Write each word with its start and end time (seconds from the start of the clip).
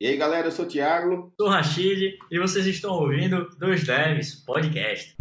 E 0.00 0.06
aí, 0.06 0.16
galera, 0.16 0.46
eu 0.46 0.52
sou 0.52 0.64
o 0.64 0.68
Thiago. 0.68 1.32
Sou 1.36 1.48
o 1.48 1.50
Rashid 1.50 2.16
e 2.30 2.38
vocês 2.38 2.64
estão 2.66 2.92
ouvindo 2.94 3.48
Dois 3.58 3.82
Devs 3.82 4.32
Podcast. 4.32 5.16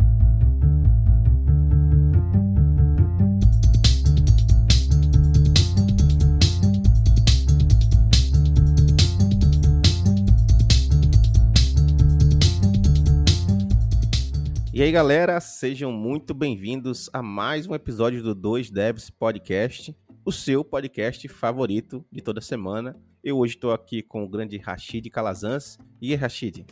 E 14.72 14.84
aí, 14.84 14.92
galera, 14.92 15.40
sejam 15.40 15.92
muito 15.92 16.36
bem-vindos 16.36 17.10
a 17.12 17.24
mais 17.24 17.66
um 17.66 17.74
episódio 17.74 18.22
do 18.22 18.36
Dois 18.36 18.70
Devs 18.70 19.10
Podcast, 19.10 19.98
o 20.28 20.32
seu 20.34 20.62
podcast 20.62 21.26
favorito 21.30 22.06
de 22.12 22.20
toda 22.20 22.42
semana. 22.42 22.94
Eu 23.24 23.38
hoje 23.38 23.54
estou 23.54 23.72
aqui 23.72 24.02
com 24.02 24.26
o 24.26 24.28
grande 24.28 24.58
Rashid 24.58 25.10
Calazans. 25.10 25.78
E 26.02 26.12
aí, 26.12 26.18
Rashid? 26.18 26.66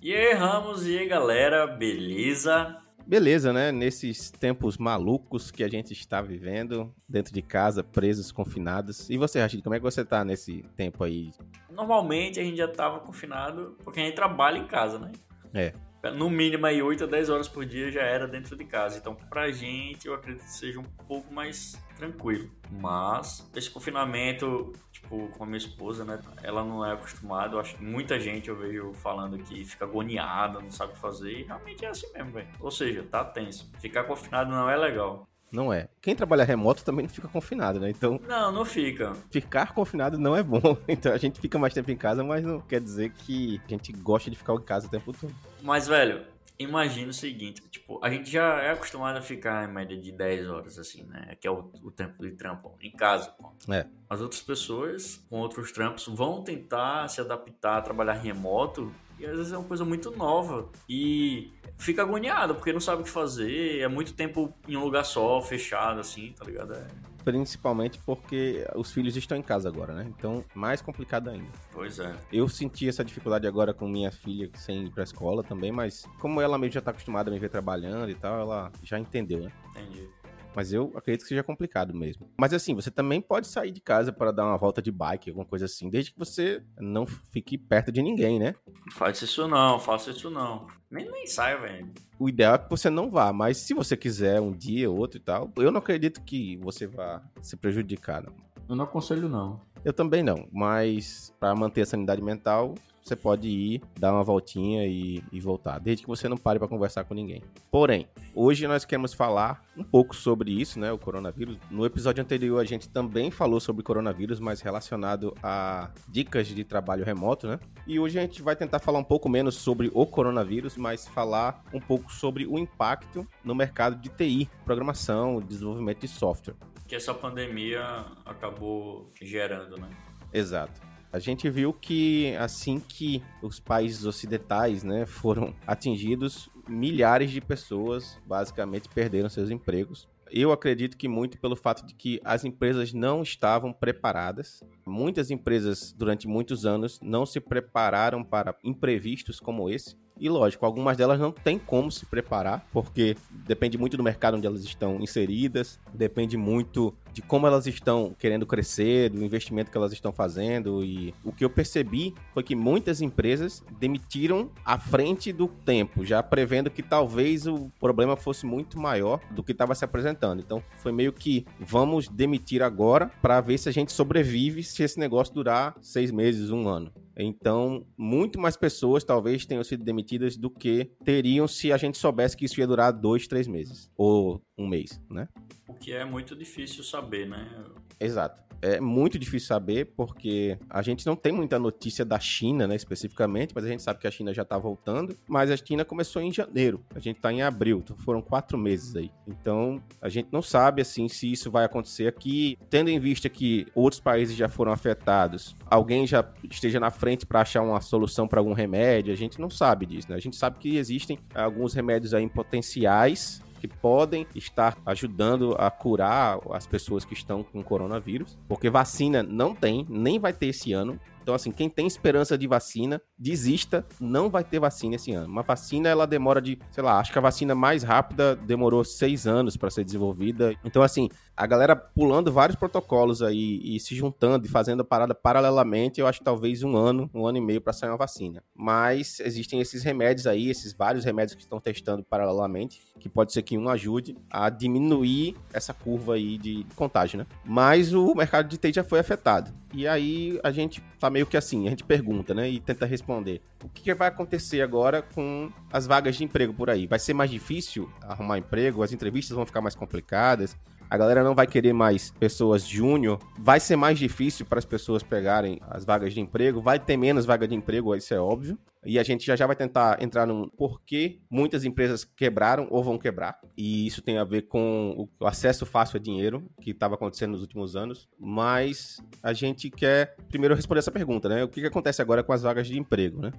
E 0.00 0.14
aí, 0.14 0.32
Ramos, 0.32 0.86
e 0.86 0.96
aí, 0.96 1.06
galera, 1.06 1.66
beleza? 1.66 2.74
Beleza, 3.06 3.52
né? 3.52 3.70
Nesses 3.70 4.30
tempos 4.30 4.78
malucos 4.78 5.50
que 5.50 5.62
a 5.62 5.68
gente 5.68 5.92
está 5.92 6.22
vivendo, 6.22 6.90
dentro 7.06 7.34
de 7.34 7.42
casa, 7.42 7.84
presos, 7.84 8.32
confinados. 8.32 9.10
E 9.10 9.18
você, 9.18 9.40
Rashid, 9.40 9.62
como 9.62 9.74
é 9.74 9.78
que 9.78 9.84
você 9.84 10.06
tá 10.06 10.24
nesse 10.24 10.62
tempo 10.74 11.04
aí? 11.04 11.32
Normalmente 11.70 12.40
a 12.40 12.42
gente 12.42 12.56
já 12.56 12.68
tava 12.68 12.98
confinado 13.00 13.76
porque 13.84 14.00
a 14.00 14.04
gente 14.04 14.14
trabalha 14.14 14.56
em 14.56 14.66
casa, 14.66 14.98
né? 14.98 15.12
É 15.52 15.74
no 16.10 16.28
mínimo 16.28 16.66
aí 16.66 16.82
8 16.82 17.04
a 17.04 17.06
10 17.06 17.30
horas 17.30 17.48
por 17.48 17.64
dia 17.64 17.90
já 17.90 18.02
era 18.02 18.26
dentro 18.26 18.56
de 18.56 18.64
casa. 18.64 18.98
Então, 18.98 19.14
pra 19.14 19.50
gente, 19.52 20.08
eu 20.08 20.14
acredito 20.14 20.44
que 20.44 20.50
seja 20.50 20.80
um 20.80 20.84
pouco 21.06 21.32
mais 21.32 21.80
tranquilo. 21.96 22.50
Mas 22.70 23.48
esse 23.54 23.70
confinamento, 23.70 24.72
tipo, 24.90 25.28
com 25.28 25.44
a 25.44 25.46
minha 25.46 25.58
esposa, 25.58 26.04
né, 26.04 26.18
ela 26.42 26.64
não 26.64 26.84
é 26.84 26.92
acostumada. 26.92 27.54
Eu 27.54 27.60
acho 27.60 27.76
que 27.76 27.84
muita 27.84 28.18
gente 28.18 28.48
eu 28.48 28.56
vejo 28.56 28.92
falando 28.94 29.38
que 29.38 29.64
fica 29.64 29.84
agoniada, 29.84 30.60
não 30.60 30.70
sabe 30.70 30.92
o 30.92 30.94
que 30.94 31.00
fazer, 31.00 31.32
e 31.32 31.42
realmente 31.44 31.84
é 31.84 31.88
assim 31.88 32.12
mesmo, 32.12 32.32
velho. 32.32 32.48
Ou 32.58 32.70
seja, 32.70 33.04
tá 33.04 33.24
tenso. 33.24 33.70
Ficar 33.78 34.04
confinado 34.04 34.50
não 34.50 34.68
é 34.68 34.76
legal. 34.76 35.28
Não 35.52 35.70
é. 35.70 35.86
Quem 36.00 36.16
trabalha 36.16 36.44
remoto 36.44 36.82
também 36.82 37.04
não 37.04 37.12
fica 37.12 37.28
confinado, 37.28 37.78
né? 37.78 37.90
Então. 37.90 38.18
Não, 38.26 38.50
não 38.50 38.64
fica. 38.64 39.12
Ficar 39.30 39.74
confinado 39.74 40.18
não 40.18 40.34
é 40.34 40.42
bom. 40.42 40.76
Então 40.88 41.12
a 41.12 41.18
gente 41.18 41.40
fica 41.40 41.58
mais 41.58 41.74
tempo 41.74 41.90
em 41.90 41.96
casa, 41.96 42.24
mas 42.24 42.42
não 42.42 42.58
quer 42.60 42.80
dizer 42.80 43.10
que 43.10 43.60
a 43.66 43.68
gente 43.68 43.92
gosta 43.92 44.30
de 44.30 44.36
ficar 44.36 44.54
em 44.54 44.62
casa 44.62 44.86
o 44.86 44.90
tempo 44.90 45.12
todo. 45.12 45.34
Mas, 45.62 45.86
velho, 45.86 46.26
imagina 46.58 47.10
o 47.10 47.14
seguinte: 47.14 47.62
tipo, 47.70 47.98
a 48.02 48.10
gente 48.10 48.30
já 48.30 48.60
é 48.60 48.70
acostumado 48.70 49.16
a 49.16 49.22
ficar 49.22 49.68
em 49.68 49.72
média 49.72 49.96
de 49.96 50.12
10 50.12 50.48
horas, 50.48 50.78
assim, 50.78 51.04
né? 51.04 51.36
Que 51.40 51.46
é 51.46 51.50
o, 51.50 51.70
o 51.82 51.90
tempo 51.90 52.22
de 52.22 52.32
trampo 52.32 52.74
em 52.80 52.90
casa. 52.90 53.30
Pô. 53.30 53.52
É. 53.72 53.86
As 54.08 54.20
outras 54.20 54.40
pessoas 54.40 55.24
com 55.28 55.38
outros 55.38 55.72
trampos 55.72 56.06
vão 56.06 56.42
tentar 56.42 57.08
se 57.08 57.20
adaptar 57.20 57.78
a 57.78 57.82
trabalhar 57.82 58.14
remoto 58.14 58.92
e 59.18 59.26
às 59.26 59.36
vezes 59.36 59.52
é 59.52 59.58
uma 59.58 59.68
coisa 59.68 59.84
muito 59.84 60.10
nova. 60.10 60.68
E 60.88 61.52
fica 61.78 62.02
agoniado, 62.02 62.54
porque 62.54 62.72
não 62.72 62.80
sabe 62.80 63.02
o 63.02 63.04
que 63.04 63.10
fazer. 63.10 63.80
É 63.80 63.88
muito 63.88 64.14
tempo 64.14 64.52
em 64.66 64.76
um 64.76 64.84
lugar 64.84 65.04
só, 65.04 65.40
fechado, 65.40 66.00
assim, 66.00 66.32
tá 66.32 66.44
ligado? 66.44 66.74
É. 66.74 66.86
Principalmente 67.24 67.98
porque 68.04 68.66
os 68.74 68.92
filhos 68.92 69.16
estão 69.16 69.36
em 69.36 69.42
casa 69.42 69.68
agora, 69.68 69.94
né? 69.94 70.06
Então, 70.16 70.44
mais 70.54 70.82
complicado 70.82 71.30
ainda. 71.30 71.48
Pois 71.72 71.98
é. 71.98 72.14
Eu 72.32 72.48
senti 72.48 72.88
essa 72.88 73.04
dificuldade 73.04 73.46
agora 73.46 73.72
com 73.72 73.88
minha 73.88 74.10
filha 74.10 74.50
sem 74.54 74.86
ir 74.86 74.90
pra 74.90 75.04
escola 75.04 75.42
também, 75.42 75.70
mas 75.70 76.04
como 76.18 76.40
ela 76.40 76.58
mesmo 76.58 76.74
já 76.74 76.80
tá 76.80 76.90
acostumada 76.90 77.30
a 77.30 77.32
me 77.32 77.38
ver 77.38 77.48
trabalhando 77.48 78.10
e 78.10 78.14
tal, 78.14 78.40
ela 78.40 78.72
já 78.82 78.98
entendeu, 78.98 79.40
né? 79.40 79.52
Entendi. 79.70 80.08
Mas 80.54 80.72
eu 80.72 80.92
acredito 80.94 81.22
que 81.22 81.28
seja 81.28 81.42
complicado 81.42 81.94
mesmo. 81.94 82.30
Mas 82.38 82.52
assim, 82.52 82.74
você 82.74 82.90
também 82.90 83.20
pode 83.20 83.46
sair 83.46 83.70
de 83.70 83.80
casa 83.80 84.12
para 84.12 84.32
dar 84.32 84.46
uma 84.46 84.56
volta 84.56 84.82
de 84.82 84.90
bike, 84.90 85.30
alguma 85.30 85.46
coisa 85.46 85.64
assim, 85.64 85.88
desde 85.88 86.12
que 86.12 86.18
você 86.18 86.62
não 86.78 87.06
fique 87.06 87.56
perto 87.56 87.90
de 87.90 88.02
ninguém, 88.02 88.38
né? 88.38 88.54
Faça 88.92 89.24
isso 89.24 89.48
não, 89.48 89.78
faça 89.78 90.10
isso 90.10 90.30
não. 90.30 90.66
Nem, 90.90 91.10
nem 91.10 91.26
saia, 91.26 91.58
velho. 91.58 91.90
O 92.18 92.28
ideal 92.28 92.54
é 92.54 92.58
que 92.58 92.70
você 92.70 92.90
não 92.90 93.10
vá, 93.10 93.32
mas 93.32 93.56
se 93.56 93.74
você 93.74 93.96
quiser 93.96 94.40
um 94.40 94.52
dia, 94.52 94.90
outro 94.90 95.18
e 95.18 95.22
tal, 95.22 95.50
eu 95.56 95.70
não 95.70 95.78
acredito 95.78 96.22
que 96.22 96.56
você 96.58 96.86
vá 96.86 97.22
se 97.40 97.56
prejudicar, 97.56 98.22
não. 98.22 98.34
Eu 98.68 98.76
não 98.76 98.84
aconselho, 98.84 99.28
não. 99.28 99.60
Eu 99.84 99.92
também 99.92 100.22
não, 100.22 100.46
mas 100.52 101.34
para 101.40 101.54
manter 101.54 101.82
a 101.82 101.86
sanidade 101.86 102.22
mental, 102.22 102.74
você 103.02 103.16
pode 103.16 103.48
ir, 103.48 103.82
dar 103.98 104.12
uma 104.12 104.22
voltinha 104.22 104.86
e, 104.86 105.22
e 105.32 105.40
voltar, 105.40 105.78
desde 105.78 106.04
que 106.04 106.08
você 106.08 106.28
não 106.28 106.36
pare 106.36 106.58
para 106.58 106.68
conversar 106.68 107.04
com 107.04 107.14
ninguém. 107.14 107.42
Porém, 107.70 108.06
hoje 108.34 108.66
nós 108.66 108.84
queremos 108.84 109.12
falar 109.12 109.64
um 109.76 109.82
pouco 109.82 110.14
sobre 110.14 110.52
isso, 110.52 110.78
né, 110.78 110.92
o 110.92 110.98
coronavírus. 110.98 111.58
No 111.70 111.84
episódio 111.84 112.22
anterior 112.22 112.60
a 112.60 112.64
gente 112.64 112.88
também 112.88 113.30
falou 113.30 113.58
sobre 113.60 113.82
coronavírus, 113.82 114.38
mas 114.38 114.60
relacionado 114.60 115.34
a 115.42 115.90
dicas 116.08 116.46
de 116.46 116.64
trabalho 116.64 117.04
remoto, 117.04 117.46
né? 117.46 117.58
E 117.86 117.98
hoje 117.98 118.18
a 118.18 118.22
gente 118.22 118.42
vai 118.42 118.54
tentar 118.54 118.78
falar 118.78 118.98
um 118.98 119.04
pouco 119.04 119.28
menos 119.28 119.56
sobre 119.56 119.90
o 119.92 120.06
coronavírus, 120.06 120.76
mas 120.76 121.08
falar 121.08 121.64
um 121.72 121.80
pouco 121.80 122.12
sobre 122.12 122.46
o 122.46 122.58
impacto 122.58 123.26
no 123.44 123.54
mercado 123.54 123.96
de 123.96 124.08
TI, 124.08 124.48
programação, 124.64 125.40
desenvolvimento 125.40 126.00
de 126.00 126.08
software. 126.08 126.54
Que 126.86 126.94
essa 126.94 127.14
pandemia 127.14 127.82
acabou 128.24 129.10
gerando, 129.20 129.76
né? 129.78 129.88
Exato. 130.32 130.91
A 131.12 131.18
gente 131.18 131.50
viu 131.50 131.74
que 131.74 132.34
assim 132.36 132.80
que 132.80 133.22
os 133.42 133.60
países 133.60 134.06
ocidentais 134.06 134.82
né, 134.82 135.04
foram 135.04 135.54
atingidos, 135.66 136.48
milhares 136.66 137.30
de 137.30 137.40
pessoas 137.40 138.18
basicamente 138.26 138.88
perderam 138.88 139.28
seus 139.28 139.50
empregos. 139.50 140.08
Eu 140.30 140.50
acredito 140.50 140.96
que 140.96 141.08
muito 141.08 141.38
pelo 141.38 141.54
fato 141.54 141.84
de 141.84 141.92
que 141.92 142.18
as 142.24 142.42
empresas 142.42 142.94
não 142.94 143.22
estavam 143.22 143.70
preparadas. 143.70 144.62
Muitas 144.86 145.30
empresas, 145.30 145.92
durante 145.92 146.26
muitos 146.26 146.64
anos, 146.64 146.98
não 147.02 147.26
se 147.26 147.38
prepararam 147.38 148.24
para 148.24 148.56
imprevistos 148.64 149.38
como 149.38 149.68
esse. 149.68 149.94
E 150.18 150.30
lógico, 150.30 150.64
algumas 150.64 150.96
delas 150.96 151.20
não 151.20 151.32
tem 151.32 151.58
como 151.58 151.90
se 151.90 152.06
preparar, 152.06 152.66
porque 152.72 153.16
depende 153.30 153.76
muito 153.76 153.96
do 153.96 154.02
mercado 154.02 154.36
onde 154.36 154.46
elas 154.46 154.62
estão 154.62 155.00
inseridas, 155.00 155.78
depende 155.92 156.36
muito 156.36 156.94
de 157.12 157.22
como 157.22 157.46
elas 157.46 157.66
estão 157.66 158.14
querendo 158.18 158.46
crescer, 158.46 159.10
do 159.10 159.22
investimento 159.22 159.70
que 159.70 159.76
elas 159.76 159.92
estão 159.92 160.12
fazendo. 160.12 160.84
E 160.84 161.14
o 161.24 161.32
que 161.32 161.44
eu 161.44 161.50
percebi 161.50 162.14
foi 162.32 162.42
que 162.42 162.56
muitas 162.56 163.00
empresas 163.00 163.62
demitiram 163.78 164.50
à 164.64 164.78
frente 164.78 165.32
do 165.32 165.48
tempo, 165.48 166.04
já 166.04 166.22
prevendo 166.22 166.70
que 166.70 166.82
talvez 166.82 167.46
o 167.46 167.70
problema 167.78 168.16
fosse 168.16 168.46
muito 168.46 168.78
maior 168.78 169.20
do 169.30 169.42
que 169.42 169.52
estava 169.52 169.74
se 169.74 169.84
apresentando. 169.84 170.40
Então 170.40 170.62
foi 170.76 170.92
meio 170.92 171.12
que 171.12 171.46
vamos 171.60 172.08
demitir 172.08 172.62
agora 172.62 173.10
para 173.20 173.40
ver 173.40 173.58
se 173.58 173.68
a 173.68 173.72
gente 173.72 173.92
sobrevive 173.92 174.62
se 174.62 174.82
esse 174.82 174.98
negócio 174.98 175.34
durar 175.34 175.74
seis 175.80 176.10
meses, 176.10 176.50
um 176.50 176.68
ano. 176.68 176.92
Então, 177.16 177.84
muito 177.96 178.40
mais 178.40 178.56
pessoas 178.56 179.04
talvez 179.04 179.44
tenham 179.44 179.62
sido 179.62 179.84
demitidas 179.84 180.36
do 180.36 180.50
que 180.50 180.90
teriam 181.04 181.46
se 181.46 181.70
a 181.72 181.76
gente 181.76 181.98
soubesse 181.98 182.36
que 182.36 182.46
isso 182.46 182.58
ia 182.58 182.66
durar 182.66 182.92
dois, 182.92 183.26
três 183.26 183.46
meses 183.46 183.90
ou 183.96 184.40
um 184.56 184.66
mês, 184.66 185.00
né? 185.10 185.28
O 185.72 185.74
que 185.74 185.92
é 185.92 186.04
muito 186.04 186.36
difícil 186.36 186.84
saber, 186.84 187.26
né? 187.26 187.64
Exato 187.98 188.42
é 188.62 188.80
muito 188.80 189.18
difícil 189.18 189.48
saber, 189.48 189.86
porque 189.96 190.56
a 190.70 190.80
gente 190.80 191.04
não 191.04 191.16
tem 191.16 191.32
muita 191.32 191.58
notícia 191.58 192.04
da 192.04 192.18
China, 192.20 192.66
né, 192.66 192.76
especificamente, 192.76 193.52
mas 193.54 193.64
a 193.64 193.68
gente 193.68 193.82
sabe 193.82 193.98
que 193.98 194.06
a 194.06 194.10
China 194.10 194.32
já 194.32 194.44
tá 194.44 194.56
voltando. 194.56 195.18
Mas 195.26 195.50
a 195.50 195.56
China 195.56 195.84
começou 195.84 196.22
em 196.22 196.32
janeiro, 196.32 196.80
a 196.94 197.00
gente 197.00 197.20
tá 197.20 197.32
em 197.32 197.42
abril, 197.42 197.82
então 197.84 197.96
foram 197.96 198.22
quatro 198.22 198.56
meses 198.56 198.94
aí. 198.94 199.10
Então 199.26 199.82
a 200.00 200.08
gente 200.08 200.28
não 200.30 200.40
sabe, 200.40 200.80
assim, 200.80 201.08
se 201.08 201.30
isso 201.30 201.50
vai 201.50 201.64
acontecer 201.64 202.06
aqui, 202.06 202.56
tendo 202.70 202.88
em 202.88 203.00
vista 203.00 203.28
que 203.28 203.66
outros 203.74 204.00
países 204.00 204.36
já 204.36 204.48
foram 204.48 204.70
afetados, 204.70 205.56
alguém 205.66 206.06
já 206.06 206.24
esteja 206.48 206.78
na 206.78 206.90
frente 206.90 207.26
para 207.26 207.40
achar 207.40 207.62
uma 207.62 207.80
solução 207.80 208.28
para 208.28 208.38
algum 208.38 208.52
remédio, 208.52 209.12
a 209.12 209.16
gente 209.16 209.40
não 209.40 209.50
sabe 209.50 209.86
disso, 209.86 210.08
né? 210.08 210.16
A 210.16 210.20
gente 210.20 210.36
sabe 210.36 210.58
que 210.60 210.76
existem 210.76 211.18
alguns 211.34 211.74
remédios 211.74 212.14
aí 212.14 212.28
potenciais 212.28 213.42
que 213.62 213.68
podem 213.68 214.26
estar 214.34 214.76
ajudando 214.84 215.54
a 215.56 215.70
curar 215.70 216.40
as 216.50 216.66
pessoas 216.66 217.04
que 217.04 217.14
estão 217.14 217.44
com 217.44 217.62
coronavírus, 217.62 218.36
porque 218.48 218.68
vacina 218.68 219.22
não 219.22 219.54
tem, 219.54 219.86
nem 219.88 220.18
vai 220.18 220.32
ter 220.32 220.46
esse 220.46 220.72
ano. 220.72 220.98
Então, 221.22 221.32
assim, 221.32 221.52
quem 221.52 221.70
tem 221.70 221.86
esperança 221.86 222.36
de 222.36 222.48
vacina, 222.48 223.00
desista, 223.16 223.86
não 224.00 224.28
vai 224.28 224.42
ter 224.42 224.58
vacina 224.58 224.96
esse 224.96 225.12
ano. 225.12 225.28
Uma 225.28 225.44
vacina, 225.44 225.88
ela 225.88 226.04
demora 226.04 226.42
de, 226.42 226.58
sei 226.72 226.82
lá, 226.82 226.98
acho 226.98 227.12
que 227.12 227.18
a 227.18 227.22
vacina 227.22 227.54
mais 227.54 227.84
rápida 227.84 228.34
demorou 228.34 228.82
seis 228.82 229.24
anos 229.24 229.56
para 229.56 229.70
ser 229.70 229.84
desenvolvida. 229.84 230.56
Então, 230.64 230.82
assim, 230.82 231.08
a 231.36 231.46
galera 231.46 231.74
pulando 231.74 232.32
vários 232.32 232.56
protocolos 232.56 233.22
aí 233.22 233.60
e 233.64 233.80
se 233.80 233.94
juntando 233.94 234.46
e 234.46 234.50
fazendo 234.50 234.80
a 234.80 234.84
parada 234.84 235.14
paralelamente, 235.14 236.00
eu 236.00 236.06
acho 236.06 236.18
que 236.18 236.24
talvez 236.24 236.62
um 236.62 236.76
ano, 236.76 237.10
um 237.14 237.26
ano 237.26 237.38
e 237.38 237.40
meio 237.40 237.60
para 237.60 237.72
sair 237.72 237.90
uma 237.90 237.96
vacina. 237.96 238.42
Mas 238.54 239.20
existem 239.20 239.60
esses 239.60 239.82
remédios 239.82 240.26
aí, 240.26 240.50
esses 240.50 240.72
vários 240.72 241.04
remédios 241.04 241.34
que 241.34 241.42
estão 241.42 241.60
testando 241.60 242.04
paralelamente, 242.04 242.80
que 242.98 243.08
pode 243.08 243.32
ser 243.32 243.42
que 243.42 243.56
um 243.58 243.68
ajude 243.68 244.16
a 244.30 244.48
diminuir 244.50 245.36
essa 245.52 245.74
curva 245.74 246.14
aí 246.14 246.38
de 246.38 246.66
contágio, 246.76 247.18
né? 247.18 247.26
Mas 247.44 247.92
o 247.92 248.14
mercado 248.14 248.48
de 248.48 248.58
TI 248.58 248.72
já 248.72 248.84
foi 248.84 249.00
afetado. 249.00 249.52
E 249.74 249.88
aí 249.88 250.38
a 250.42 250.50
gente 250.50 250.82
tá 251.00 251.08
meio 251.08 251.26
que 251.26 251.36
assim, 251.36 251.66
a 251.66 251.70
gente 251.70 251.82
pergunta, 251.82 252.34
né, 252.34 252.48
e 252.48 252.60
tenta 252.60 252.84
responder. 252.84 253.40
O 253.64 253.68
que 253.68 253.94
vai 253.94 254.08
acontecer 254.08 254.60
agora 254.60 255.00
com 255.00 255.50
as 255.72 255.86
vagas 255.86 256.16
de 256.16 256.24
emprego 256.24 256.52
por 256.52 256.68
aí? 256.68 256.86
Vai 256.86 256.98
ser 256.98 257.14
mais 257.14 257.30
difícil 257.30 257.90
arrumar 258.02 258.38
emprego? 258.38 258.82
As 258.82 258.92
entrevistas 258.92 259.34
vão 259.34 259.46
ficar 259.46 259.62
mais 259.62 259.74
complicadas? 259.74 260.56
A 260.92 260.96
galera 260.98 261.24
não 261.24 261.34
vai 261.34 261.46
querer 261.46 261.72
mais 261.72 262.10
pessoas 262.20 262.68
júnior, 262.68 263.18
vai 263.38 263.58
ser 263.58 263.76
mais 263.76 263.98
difícil 263.98 264.44
para 264.44 264.58
as 264.58 264.64
pessoas 264.66 265.02
pegarem 265.02 265.58
as 265.62 265.86
vagas 265.86 266.12
de 266.12 266.20
emprego, 266.20 266.60
vai 266.60 266.78
ter 266.78 266.98
menos 266.98 267.24
vaga 267.24 267.48
de 267.48 267.54
emprego, 267.54 267.96
isso 267.96 268.12
é 268.12 268.20
óbvio. 268.20 268.58
E 268.84 268.98
a 268.98 269.02
gente 269.02 269.24
já 269.24 269.34
já 269.34 269.46
vai 269.46 269.56
tentar 269.56 270.02
entrar 270.02 270.26
num 270.26 270.50
porquê 270.50 271.18
muitas 271.30 271.64
empresas 271.64 272.04
quebraram 272.04 272.66
ou 272.68 272.84
vão 272.84 272.98
quebrar. 272.98 273.38
E 273.56 273.86
isso 273.86 274.02
tem 274.02 274.18
a 274.18 274.24
ver 274.24 274.42
com 274.42 275.08
o 275.18 275.26
acesso 275.26 275.64
fácil 275.64 275.96
a 275.96 276.02
dinheiro 276.02 276.46
que 276.60 276.72
estava 276.72 276.96
acontecendo 276.96 277.30
nos 277.30 277.40
últimos 277.40 277.74
anos. 277.74 278.06
Mas 278.20 279.00
a 279.22 279.32
gente 279.32 279.70
quer 279.70 280.14
primeiro 280.28 280.54
responder 280.54 280.80
essa 280.80 280.92
pergunta, 280.92 281.26
né? 281.26 281.42
O 281.42 281.48
que, 281.48 281.62
que 281.62 281.66
acontece 281.66 282.02
agora 282.02 282.22
com 282.22 282.34
as 282.34 282.42
vagas 282.42 282.66
de 282.66 282.78
emprego, 282.78 283.22
né? 283.22 283.32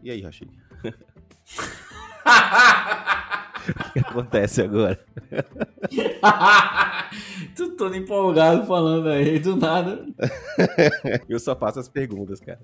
E 0.00 0.12
aí, 0.12 0.20
Rachid? 0.20 0.48
o 3.90 3.92
que 3.94 3.98
acontece 3.98 4.62
agora? 4.62 4.98
tu 7.56 7.76
todo 7.76 7.94
empolgado 7.94 8.66
falando 8.66 9.08
aí, 9.08 9.38
do 9.38 9.56
nada. 9.56 10.06
Eu 11.28 11.38
só 11.38 11.56
faço 11.56 11.80
as 11.80 11.88
perguntas, 11.88 12.40
cara. 12.40 12.60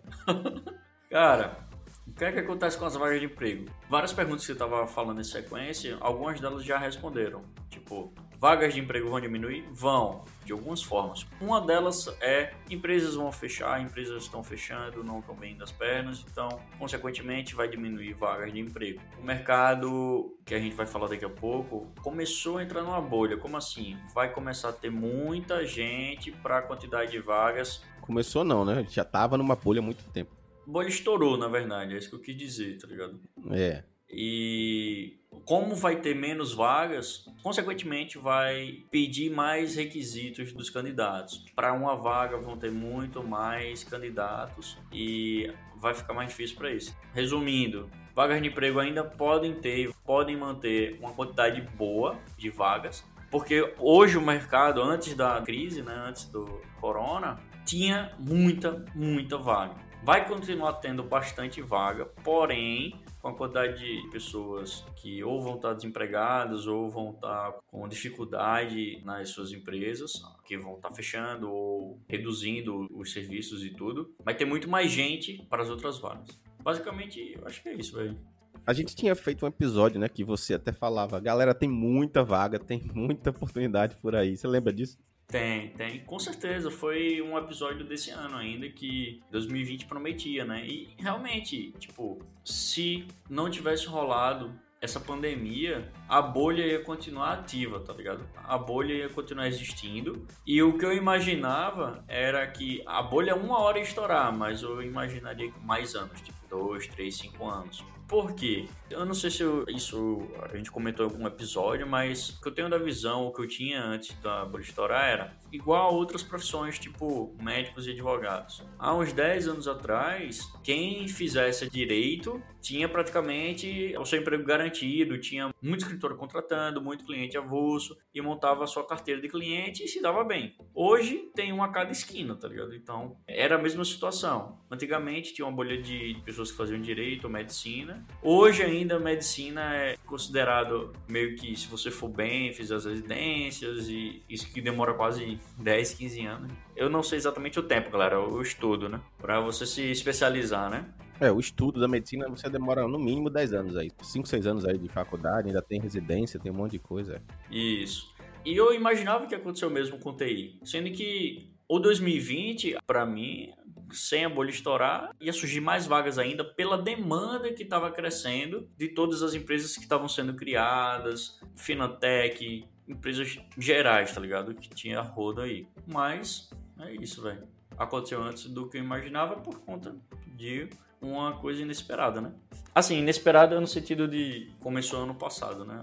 Cara, 1.10 1.56
o 2.06 2.12
que 2.12 2.24
é 2.24 2.32
que 2.32 2.38
acontece 2.38 2.78
com 2.78 2.86
as 2.86 2.94
vagas 2.94 3.20
de 3.20 3.26
emprego? 3.26 3.70
Várias 3.88 4.12
perguntas 4.12 4.42
que 4.42 4.46
você 4.46 4.52
estava 4.52 4.86
falando 4.86 5.20
em 5.20 5.24
sequência, 5.24 5.96
algumas 6.00 6.40
delas 6.40 6.64
já 6.64 6.78
responderam. 6.78 7.42
Tipo, 7.68 8.12
Vagas 8.38 8.74
de 8.74 8.80
emprego 8.80 9.08
vão 9.08 9.18
diminuir? 9.18 9.66
Vão, 9.72 10.22
de 10.44 10.52
algumas 10.52 10.82
formas. 10.82 11.26
Uma 11.40 11.58
delas 11.60 12.06
é 12.20 12.52
empresas 12.68 13.14
vão 13.14 13.32
fechar, 13.32 13.80
empresas 13.80 14.24
estão 14.24 14.44
fechando, 14.44 15.02
não 15.02 15.20
estão 15.20 15.34
bem 15.34 15.56
das 15.56 15.72
pernas, 15.72 16.24
então, 16.30 16.60
consequentemente, 16.78 17.54
vai 17.54 17.66
diminuir 17.66 18.12
vagas 18.12 18.52
de 18.52 18.60
emprego. 18.60 19.00
O 19.18 19.24
mercado, 19.24 20.36
que 20.44 20.54
a 20.54 20.58
gente 20.58 20.76
vai 20.76 20.86
falar 20.86 21.08
daqui 21.08 21.24
a 21.24 21.30
pouco, 21.30 21.86
começou 22.02 22.58
a 22.58 22.62
entrar 22.62 22.82
numa 22.82 23.00
bolha. 23.00 23.38
Como 23.38 23.56
assim? 23.56 23.96
Vai 24.14 24.30
começar 24.30 24.68
a 24.68 24.72
ter 24.72 24.90
muita 24.90 25.64
gente 25.64 26.30
para 26.30 26.58
a 26.58 26.62
quantidade 26.62 27.12
de 27.12 27.20
vagas. 27.20 27.82
Começou 28.02 28.44
não, 28.44 28.66
né? 28.66 28.86
Já 28.90 29.04
tava 29.04 29.38
numa 29.38 29.56
bolha 29.56 29.80
há 29.80 29.82
muito 29.82 30.04
tempo. 30.10 30.35
Bolha 30.66 30.88
estourou, 30.88 31.36
na 31.36 31.48
verdade, 31.48 31.94
é 31.94 31.98
isso 31.98 32.10
que 32.10 32.16
eu 32.16 32.20
quis 32.20 32.36
dizer, 32.36 32.78
tá 32.78 32.86
ligado? 32.86 33.20
É. 33.52 33.84
E 34.10 35.18
como 35.44 35.74
vai 35.74 35.96
ter 35.96 36.14
menos 36.14 36.52
vagas, 36.52 37.24
consequentemente 37.42 38.18
vai 38.18 38.84
pedir 38.90 39.30
mais 39.30 39.76
requisitos 39.76 40.52
dos 40.52 40.70
candidatos. 40.70 41.44
Para 41.54 41.72
uma 41.72 41.96
vaga 41.96 42.36
vão 42.36 42.56
ter 42.56 42.70
muito 42.70 43.22
mais 43.22 43.84
candidatos 43.84 44.78
e 44.92 45.52
vai 45.76 45.94
ficar 45.94 46.14
mais 46.14 46.30
difícil 46.30 46.56
para 46.56 46.72
isso. 46.72 46.96
Resumindo, 47.12 47.90
vagas 48.14 48.40
de 48.40 48.48
emprego 48.48 48.80
ainda 48.80 49.04
podem 49.04 49.54
ter, 49.54 49.92
podem 50.04 50.36
manter 50.36 50.98
uma 51.00 51.12
quantidade 51.12 51.60
boa 51.60 52.18
de 52.36 52.50
vagas, 52.50 53.04
porque 53.30 53.74
hoje 53.78 54.16
o 54.16 54.22
mercado 54.22 54.82
antes 54.82 55.14
da 55.14 55.40
crise, 55.42 55.82
né, 55.82 55.94
antes 56.08 56.28
do 56.28 56.60
corona, 56.80 57.38
tinha 57.64 58.12
muita, 58.18 58.84
muita 58.94 59.36
vaga. 59.36 59.85
Vai 60.06 60.24
continuar 60.24 60.74
tendo 60.74 61.02
bastante 61.02 61.60
vaga, 61.60 62.06
porém 62.22 62.94
com 63.20 63.26
a 63.26 63.34
quantidade 63.34 63.84
de 63.84 64.08
pessoas 64.08 64.86
que 64.94 65.24
ou 65.24 65.42
vão 65.42 65.56
estar 65.56 65.74
desempregadas 65.74 66.68
ou 66.68 66.88
vão 66.88 67.10
estar 67.10 67.54
com 67.66 67.88
dificuldade 67.88 69.02
nas 69.04 69.30
suas 69.30 69.50
empresas, 69.50 70.22
que 70.44 70.56
vão 70.56 70.76
estar 70.76 70.92
fechando 70.92 71.50
ou 71.50 72.00
reduzindo 72.08 72.86
os 72.96 73.12
serviços 73.12 73.64
e 73.64 73.70
tudo, 73.70 74.14
vai 74.24 74.36
ter 74.36 74.44
muito 74.44 74.70
mais 74.70 74.92
gente 74.92 75.44
para 75.50 75.64
as 75.64 75.70
outras 75.70 75.98
vagas. 75.98 76.40
Basicamente, 76.62 77.34
eu 77.36 77.44
acho 77.44 77.60
que 77.60 77.68
é 77.70 77.74
isso, 77.74 77.96
velho. 77.96 78.16
A 78.64 78.72
gente 78.72 78.94
tinha 78.94 79.16
feito 79.16 79.44
um 79.44 79.48
episódio, 79.48 79.98
né, 79.98 80.08
que 80.08 80.22
você 80.22 80.54
até 80.54 80.70
falava, 80.70 81.18
galera, 81.18 81.52
tem 81.52 81.68
muita 81.68 82.22
vaga, 82.22 82.60
tem 82.60 82.80
muita 82.94 83.30
oportunidade 83.30 83.96
por 83.96 84.14
aí. 84.14 84.36
Você 84.36 84.46
lembra 84.46 84.72
disso? 84.72 84.96
Tem, 85.26 85.70
tem. 85.70 86.00
Com 86.00 86.18
certeza. 86.18 86.70
Foi 86.70 87.20
um 87.20 87.36
episódio 87.36 87.84
desse 87.84 88.10
ano 88.10 88.36
ainda 88.36 88.68
que 88.68 89.20
2020 89.30 89.86
prometia, 89.86 90.44
né? 90.44 90.64
E 90.64 90.88
realmente, 90.98 91.72
tipo, 91.78 92.18
se 92.44 93.06
não 93.28 93.50
tivesse 93.50 93.86
rolado 93.86 94.52
essa 94.80 95.00
pandemia, 95.00 95.90
a 96.08 96.20
bolha 96.22 96.64
ia 96.64 96.80
continuar 96.80 97.32
ativa, 97.32 97.80
tá 97.80 97.92
ligado? 97.92 98.28
A 98.36 98.56
bolha 98.56 98.92
ia 98.92 99.08
continuar 99.08 99.48
existindo. 99.48 100.26
E 100.46 100.62
o 100.62 100.78
que 100.78 100.84
eu 100.84 100.92
imaginava 100.92 102.04
era 102.06 102.46
que 102.46 102.82
a 102.86 103.02
bolha 103.02 103.34
uma 103.34 103.58
hora 103.58 103.78
ia 103.78 103.84
estourar, 103.84 104.36
mas 104.36 104.62
eu 104.62 104.82
imaginaria 104.82 105.52
mais 105.62 105.94
anos, 105.94 106.20
tipo 106.20 106.38
dois, 106.48 106.86
três, 106.86 107.16
cinco 107.16 107.48
anos. 107.48 107.84
Por 108.06 108.34
quê? 108.34 108.68
Eu 108.88 109.04
não 109.04 109.14
sei 109.14 109.30
se 109.30 109.42
eu, 109.42 109.64
isso 109.68 110.28
a 110.42 110.56
gente 110.56 110.70
comentou 110.70 111.04
em 111.04 111.10
algum 111.10 111.26
episódio, 111.26 111.86
mas 111.86 112.30
o 112.30 112.40
que 112.40 112.48
eu 112.48 112.52
tenho 112.52 112.70
da 112.70 112.78
visão, 112.78 113.26
o 113.26 113.32
que 113.32 113.42
eu 113.42 113.48
tinha 113.48 113.82
antes 113.82 114.16
da 114.20 114.44
bolha 114.44 114.62
estourar 114.62 115.08
era 115.08 115.36
igual 115.52 115.88
a 115.88 115.90
outras 115.90 116.22
profissões, 116.22 116.78
tipo 116.78 117.34
médicos 117.40 117.86
e 117.86 117.90
advogados. 117.90 118.62
Há 118.78 118.94
uns 118.94 119.12
10 119.12 119.48
anos 119.48 119.68
atrás, 119.68 120.40
quem 120.62 121.08
fizesse 121.08 121.68
direito 121.68 122.40
tinha 122.60 122.88
praticamente 122.88 123.94
o 123.98 124.04
seu 124.04 124.20
emprego 124.20 124.44
garantido, 124.44 125.18
tinha 125.18 125.54
muito 125.62 125.82
escritor 125.82 126.16
contratando, 126.16 126.80
muito 126.80 127.04
cliente 127.04 127.36
avulso 127.36 127.96
e 128.14 128.20
montava 128.20 128.64
a 128.64 128.66
sua 128.66 128.84
carteira 128.84 129.20
de 129.20 129.28
cliente 129.28 129.84
e 129.84 129.88
se 129.88 130.00
dava 130.00 130.24
bem. 130.24 130.56
Hoje 130.74 131.30
tem 131.34 131.52
uma 131.52 131.66
a 131.66 131.68
cada 131.68 131.92
esquina, 131.92 132.34
tá 132.34 132.48
ligado? 132.48 132.74
Então 132.74 133.16
era 133.26 133.56
a 133.56 133.58
mesma 133.58 133.84
situação. 133.84 134.60
Antigamente 134.70 135.32
tinha 135.32 135.46
uma 135.46 135.54
bolha 135.54 135.80
de 135.80 136.20
pessoas 136.24 136.50
que 136.50 136.56
faziam 136.56 136.80
direito 136.80 137.24
ou 137.24 137.30
medicina. 137.30 138.04
Hoje 138.22 138.62
ainda 138.62 138.75
a 138.84 138.98
medicina 138.98 139.74
é 139.74 139.96
considerado 140.06 140.92
meio 141.08 141.36
que 141.36 141.56
se 141.56 141.66
você 141.68 141.90
for 141.90 142.08
bem, 142.08 142.52
fizer 142.52 142.74
as 142.74 142.84
residências 142.84 143.88
e 143.88 144.22
isso 144.28 144.52
que 144.52 144.60
demora 144.60 144.94
quase 144.94 145.38
10, 145.58 145.94
15 145.94 146.26
anos. 146.26 146.52
Eu 146.74 146.90
não 146.90 147.02
sei 147.02 147.18
exatamente 147.18 147.58
o 147.58 147.62
tempo, 147.62 147.90
galera, 147.90 148.20
o 148.20 148.42
estudo, 148.42 148.88
né? 148.88 149.00
Para 149.18 149.40
você 149.40 149.64
se 149.66 149.90
especializar, 149.90 150.70
né? 150.70 150.86
É, 151.20 151.30
o 151.32 151.40
estudo 151.40 151.80
da 151.80 151.88
medicina 151.88 152.28
você 152.28 152.48
demora 152.50 152.86
no 152.86 152.98
mínimo 152.98 153.30
10 153.30 153.52
anos 153.54 153.76
aí. 153.76 153.90
5, 154.02 154.28
6 154.28 154.46
anos 154.46 154.64
aí 154.66 154.76
de 154.76 154.88
faculdade, 154.88 155.48
ainda 155.48 155.62
tem 155.62 155.80
residência, 155.80 156.38
tem 156.38 156.52
um 156.52 156.54
monte 156.54 156.72
de 156.72 156.78
coisa. 156.78 157.22
Isso. 157.50 158.14
E 158.44 158.54
eu 158.56 158.72
imaginava 158.74 159.26
que 159.26 159.34
aconteceu 159.34 159.70
mesmo 159.70 159.98
com 159.98 160.14
TI. 160.14 160.60
Sendo 160.64 160.90
que 160.90 161.50
o 161.68 161.78
2020, 161.78 162.76
para 162.86 163.04
mim, 163.04 163.52
sem 163.92 164.24
a 164.24 164.28
bolha 164.28 164.50
estourar, 164.50 165.10
ia 165.20 165.32
surgir 165.32 165.60
mais 165.60 165.86
vagas 165.86 166.18
ainda 166.18 166.44
pela 166.44 166.76
demanda 166.76 167.52
que 167.52 167.62
estava 167.62 167.90
crescendo 167.90 168.68
de 168.76 168.88
todas 168.88 169.22
as 169.22 169.34
empresas 169.34 169.74
que 169.74 169.82
estavam 169.82 170.08
sendo 170.08 170.34
criadas, 170.34 171.40
Finatec, 171.54 172.66
empresas 172.88 173.38
gerais, 173.58 174.12
tá 174.12 174.20
ligado? 174.20 174.54
Que 174.54 174.68
tinha 174.68 175.00
roda 175.00 175.42
aí. 175.42 175.68
Mas 175.86 176.50
é 176.80 176.92
isso, 176.94 177.22
velho. 177.22 177.46
Aconteceu 177.76 178.22
antes 178.22 178.46
do 178.46 178.68
que 178.68 178.78
eu 178.78 178.82
imaginava 178.82 179.36
por 179.36 179.60
conta 179.60 179.94
de 180.26 180.68
uma 181.00 181.38
coisa 181.38 181.62
inesperada, 181.62 182.20
né? 182.20 182.32
Assim, 182.74 182.98
inesperada 182.98 183.60
no 183.60 183.66
sentido 183.66 184.08
de 184.08 184.50
começou 184.60 185.02
ano 185.02 185.14
passado, 185.14 185.64
né? 185.64 185.78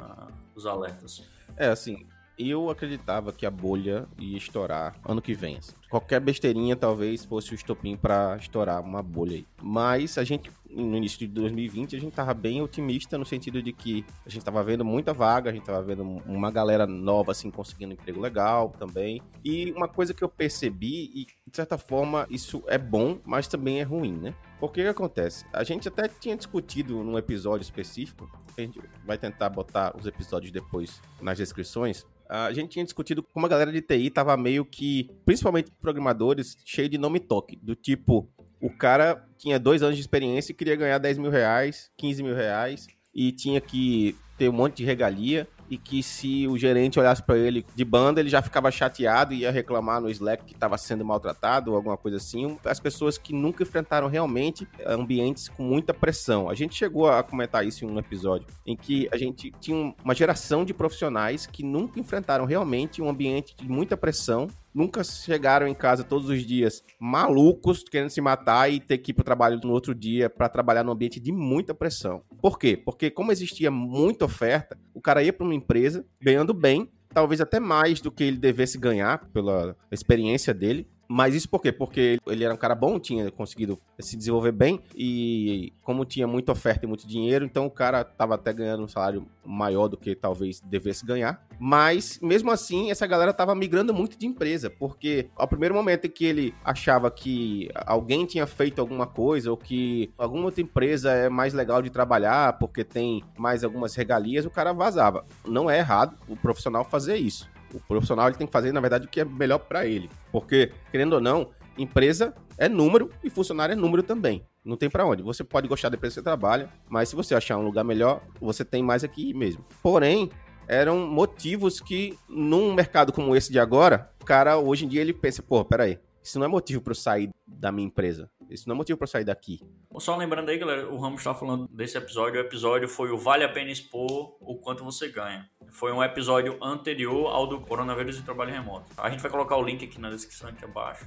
Os 0.55 0.65
alertas. 0.65 1.27
É, 1.55 1.67
assim, 1.67 2.07
eu 2.37 2.69
acreditava 2.69 3.31
que 3.31 3.45
a 3.45 3.51
bolha 3.51 4.07
ia 4.17 4.37
estourar 4.37 4.95
ano 5.05 5.21
que 5.21 5.33
vem. 5.33 5.57
Assim. 5.57 5.73
Qualquer 5.89 6.19
besteirinha 6.19 6.75
talvez 6.75 7.23
fosse 7.23 7.51
o 7.51 7.55
estopim 7.55 7.95
para 7.95 8.35
estourar 8.37 8.81
uma 8.81 9.03
bolha 9.03 9.35
aí. 9.35 9.45
Mas 9.61 10.17
a 10.17 10.23
gente, 10.23 10.51
no 10.69 10.97
início 10.97 11.19
de 11.19 11.27
2020, 11.27 11.95
a 11.95 11.99
gente 11.99 12.13
tava 12.13 12.33
bem 12.33 12.61
otimista 12.61 13.17
no 13.17 13.25
sentido 13.25 13.61
de 13.61 13.71
que 13.71 14.03
a 14.25 14.29
gente 14.29 14.43
tava 14.43 14.63
vendo 14.63 14.83
muita 14.83 15.13
vaga, 15.13 15.51
a 15.51 15.53
gente 15.53 15.65
tava 15.65 15.83
vendo 15.83 16.03
uma 16.25 16.49
galera 16.49 16.87
nova, 16.87 17.31
assim, 17.31 17.51
conseguindo 17.51 17.93
emprego 17.93 18.19
legal 18.19 18.73
também. 18.79 19.21
E 19.45 19.71
uma 19.73 19.87
coisa 19.87 20.13
que 20.13 20.23
eu 20.23 20.29
percebi, 20.29 21.11
e 21.13 21.27
de 21.47 21.55
certa 21.55 21.77
forma 21.77 22.25
isso 22.29 22.63
é 22.67 22.77
bom, 22.77 23.19
mas 23.23 23.47
também 23.47 23.79
é 23.79 23.83
ruim, 23.83 24.13
né? 24.13 24.33
Porque 24.59 24.81
que 24.81 24.87
acontece? 24.87 25.45
A 25.51 25.63
gente 25.63 25.89
até 25.89 26.07
tinha 26.07 26.37
discutido 26.37 27.03
num 27.03 27.17
episódio 27.17 27.63
específico, 27.63 28.31
a 28.57 28.61
gente 28.61 28.79
vai 29.05 29.17
tentar 29.17 29.49
botar 29.49 29.93
os 29.95 30.05
episódios 30.05 30.51
depois 30.51 31.01
nas 31.21 31.37
descrições, 31.37 32.05
a 32.29 32.51
gente 32.53 32.71
tinha 32.71 32.85
discutido 32.85 33.21
como 33.21 33.45
a 33.45 33.49
galera 33.49 33.71
de 33.71 33.81
TI 33.81 34.09
tava 34.09 34.35
meio 34.37 34.65
que, 34.65 35.09
principalmente 35.25 35.71
programadores, 35.81 36.57
cheio 36.65 36.89
de 36.89 36.97
nome 36.97 37.19
toque. 37.19 37.57
Do 37.61 37.75
tipo, 37.75 38.29
o 38.61 38.69
cara 38.69 39.27
tinha 39.37 39.59
dois 39.59 39.83
anos 39.83 39.95
de 39.95 40.01
experiência 40.01 40.51
e 40.51 40.55
queria 40.55 40.75
ganhar 40.75 40.97
10 40.97 41.17
mil 41.17 41.29
reais, 41.29 41.91
15 41.97 42.23
mil 42.23 42.35
reais, 42.35 42.87
e 43.13 43.31
tinha 43.31 43.59
que 43.59 44.15
ter 44.37 44.49
um 44.49 44.53
monte 44.53 44.77
de 44.77 44.85
regalia 44.85 45.47
e 45.73 45.77
que 45.77 46.03
se 46.03 46.47
o 46.47 46.55
gerente 46.55 46.99
olhasse 46.99 47.23
para 47.23 47.35
ele 47.35 47.65
de 47.75 47.83
banda, 47.83 48.19
ele 48.19 48.29
já 48.29 48.43
ficava 48.43 48.69
chateado 48.69 49.33
e 49.33 49.39
ia 49.39 49.49
reclamar 49.49 49.99
no 49.99 50.07
Slack 50.09 50.45
que 50.45 50.53
estava 50.53 50.77
sendo 50.77 51.03
maltratado 51.03 51.71
ou 51.71 51.75
alguma 51.75 51.97
coisa 51.97 52.17
assim. 52.17 52.59
As 52.63 52.79
pessoas 52.79 53.17
que 53.17 53.33
nunca 53.33 53.63
enfrentaram 53.63 54.07
realmente 54.07 54.67
ambientes 54.85 55.49
com 55.49 55.63
muita 55.63 55.91
pressão. 55.91 56.47
A 56.47 56.53
gente 56.53 56.75
chegou 56.75 57.09
a 57.09 57.23
comentar 57.23 57.65
isso 57.65 57.83
em 57.83 57.89
um 57.89 57.97
episódio 57.97 58.45
em 58.67 58.77
que 58.77 59.09
a 59.11 59.17
gente 59.17 59.51
tinha 59.59 59.95
uma 60.03 60.13
geração 60.13 60.63
de 60.63 60.75
profissionais 60.75 61.47
que 61.47 61.63
nunca 61.63 61.99
enfrentaram 61.99 62.45
realmente 62.45 63.01
um 63.01 63.09
ambiente 63.09 63.55
de 63.55 63.67
muita 63.67 63.97
pressão 63.97 64.47
nunca 64.73 65.03
chegaram 65.03 65.67
em 65.67 65.73
casa 65.73 66.03
todos 66.03 66.29
os 66.29 66.45
dias 66.45 66.83
malucos, 66.99 67.83
querendo 67.83 68.09
se 68.09 68.21
matar 68.21 68.71
e 68.71 68.79
ter 68.79 68.97
que 68.97 69.11
ir 69.11 69.13
para 69.13 69.21
o 69.21 69.25
trabalho 69.25 69.59
no 69.63 69.71
outro 69.71 69.93
dia 69.93 70.29
para 70.29 70.49
trabalhar 70.49 70.83
num 70.83 70.91
ambiente 70.91 71.19
de 71.19 71.31
muita 71.31 71.73
pressão. 71.73 72.23
Por 72.41 72.57
quê? 72.57 72.75
Porque 72.75 73.09
como 73.09 73.31
existia 73.31 73.69
muita 73.69 74.25
oferta, 74.25 74.77
o 74.93 75.01
cara 75.01 75.23
ia 75.23 75.33
para 75.33 75.45
uma 75.45 75.55
empresa 75.55 76.05
ganhando 76.21 76.53
bem 76.53 76.89
talvez 77.13 77.39
até 77.39 77.59
mais 77.59 78.01
do 78.01 78.11
que 78.11 78.23
ele 78.23 78.37
devesse 78.37 78.77
ganhar 78.77 79.29
pela 79.31 79.77
experiência 79.91 80.53
dele. 80.53 80.87
Mas 81.07 81.35
isso 81.35 81.49
por 81.49 81.61
quê? 81.61 81.71
Porque 81.71 82.19
ele 82.25 82.43
era 82.43 82.53
um 82.53 82.57
cara 82.57 82.75
bom, 82.75 82.99
tinha 82.99 83.29
conseguido 83.31 83.79
se 83.99 84.17
desenvolver 84.17 84.51
bem 84.51 84.79
e 84.95 85.73
como 85.81 86.05
tinha 86.05 86.25
muita 86.25 86.51
oferta 86.51 86.85
e 86.85 86.87
muito 86.87 87.07
dinheiro, 87.07 87.45
então 87.45 87.65
o 87.65 87.71
cara 87.71 88.03
tava 88.03 88.35
até 88.35 88.53
ganhando 88.53 88.83
um 88.83 88.87
salário 88.87 89.27
maior 89.45 89.87
do 89.87 89.97
que 89.97 90.15
talvez 90.15 90.59
devesse 90.61 91.05
ganhar. 91.05 91.45
Mas 91.59 92.19
mesmo 92.21 92.51
assim, 92.51 92.89
essa 92.89 93.05
galera 93.05 93.33
tava 93.33 93.53
migrando 93.53 93.93
muito 93.93 94.17
de 94.17 94.25
empresa, 94.25 94.69
porque 94.69 95.29
ao 95.35 95.47
primeiro 95.47 95.75
momento 95.75 96.05
em 96.05 96.09
que 96.09 96.25
ele 96.25 96.55
achava 96.63 97.11
que 97.11 97.69
alguém 97.85 98.25
tinha 98.25 98.47
feito 98.47 98.79
alguma 98.79 99.05
coisa 99.05 99.51
ou 99.51 99.57
que 99.57 100.11
alguma 100.17 100.45
outra 100.45 100.61
empresa 100.61 101.11
é 101.11 101.29
mais 101.29 101.53
legal 101.53 101.81
de 101.81 101.89
trabalhar 101.89 102.57
porque 102.57 102.83
tem 102.83 103.23
mais 103.37 103.63
algumas 103.63 103.95
regalias, 103.95 104.45
o 104.45 104.49
cara 104.49 104.73
vazava. 104.73 105.25
Não 105.45 105.69
é 105.69 105.77
errado 105.77 106.17
o 106.27 106.35
profissional 106.35 106.83
fazer 106.83 107.17
isso. 107.17 107.52
O 107.73 107.79
profissional 107.79 108.27
ele 108.27 108.37
tem 108.37 108.47
que 108.47 108.53
fazer, 108.53 108.71
na 108.71 108.79
verdade, 108.79 109.05
o 109.05 109.09
que 109.09 109.21
é 109.21 109.25
melhor 109.25 109.59
para 109.59 109.85
ele. 109.85 110.09
Porque, 110.31 110.71
querendo 110.91 111.13
ou 111.13 111.21
não, 111.21 111.49
empresa 111.77 112.33
é 112.57 112.69
número 112.69 113.09
e 113.23 113.29
funcionário 113.29 113.73
é 113.73 113.75
número 113.75 114.03
também. 114.03 114.45
Não 114.63 114.77
tem 114.77 114.89
para 114.89 115.05
onde. 115.05 115.21
Você 115.23 115.43
pode 115.43 115.67
gostar 115.67 115.89
da 115.89 115.97
empresa 115.97 116.13
que 116.13 116.19
você 116.19 116.23
trabalha, 116.23 116.69
mas 116.89 117.09
se 117.09 117.15
você 117.15 117.35
achar 117.35 117.57
um 117.57 117.63
lugar 117.63 117.83
melhor, 117.83 118.21
você 118.39 118.63
tem 118.63 118.81
mais 118.81 119.03
aqui 119.03 119.33
mesmo. 119.33 119.65
Porém, 119.81 120.29
eram 120.67 120.99
motivos 121.07 121.79
que, 121.81 122.17
num 122.29 122.73
mercado 122.73 123.11
como 123.11 123.35
esse 123.35 123.51
de 123.51 123.59
agora, 123.59 124.09
o 124.21 124.25
cara 124.25 124.57
hoje 124.57 124.85
em 124.85 124.87
dia 124.87 125.01
ele 125.01 125.13
pensa, 125.13 125.41
pô, 125.41 125.65
peraí, 125.65 125.99
isso 126.23 126.39
não 126.39 126.45
é 126.45 126.49
motivo 126.49 126.81
para 126.81 126.91
eu 126.91 126.95
sair 126.95 127.29
da 127.45 127.71
minha 127.71 127.87
empresa. 127.87 128.29
Isso 128.49 128.67
não 128.67 128.75
é 128.75 128.77
motivo 128.77 128.97
para 128.97 129.05
eu 129.05 129.11
sair 129.11 129.25
daqui. 129.25 129.59
Só 129.97 130.15
lembrando 130.15 130.49
aí, 130.49 130.57
galera, 130.57 130.89
o 130.89 130.97
Ramos 130.97 131.19
está 131.19 131.33
falando 131.33 131.67
desse 131.67 131.97
episódio. 131.97 132.41
O 132.41 132.45
episódio 132.45 132.87
foi 132.87 133.11
o 133.11 133.17
Vale 133.17 133.43
a 133.43 133.49
Pena 133.49 133.71
Expor 133.71 134.37
o 134.39 134.55
Quanto 134.55 134.83
Você 134.83 135.09
Ganha. 135.09 135.49
Foi 135.69 135.91
um 135.91 136.01
episódio 136.01 136.57
anterior 136.63 137.27
ao 137.27 137.45
do 137.45 137.59
coronavírus 137.59 138.17
e 138.17 138.23
trabalho 138.23 138.51
remoto. 138.51 138.85
A 138.97 139.09
gente 139.09 139.21
vai 139.21 139.29
colocar 139.29 139.57
o 139.57 139.63
link 139.63 139.83
aqui 139.83 139.99
na 139.99 140.09
descrição 140.09 140.49
aqui 140.49 140.63
abaixo. 140.63 141.05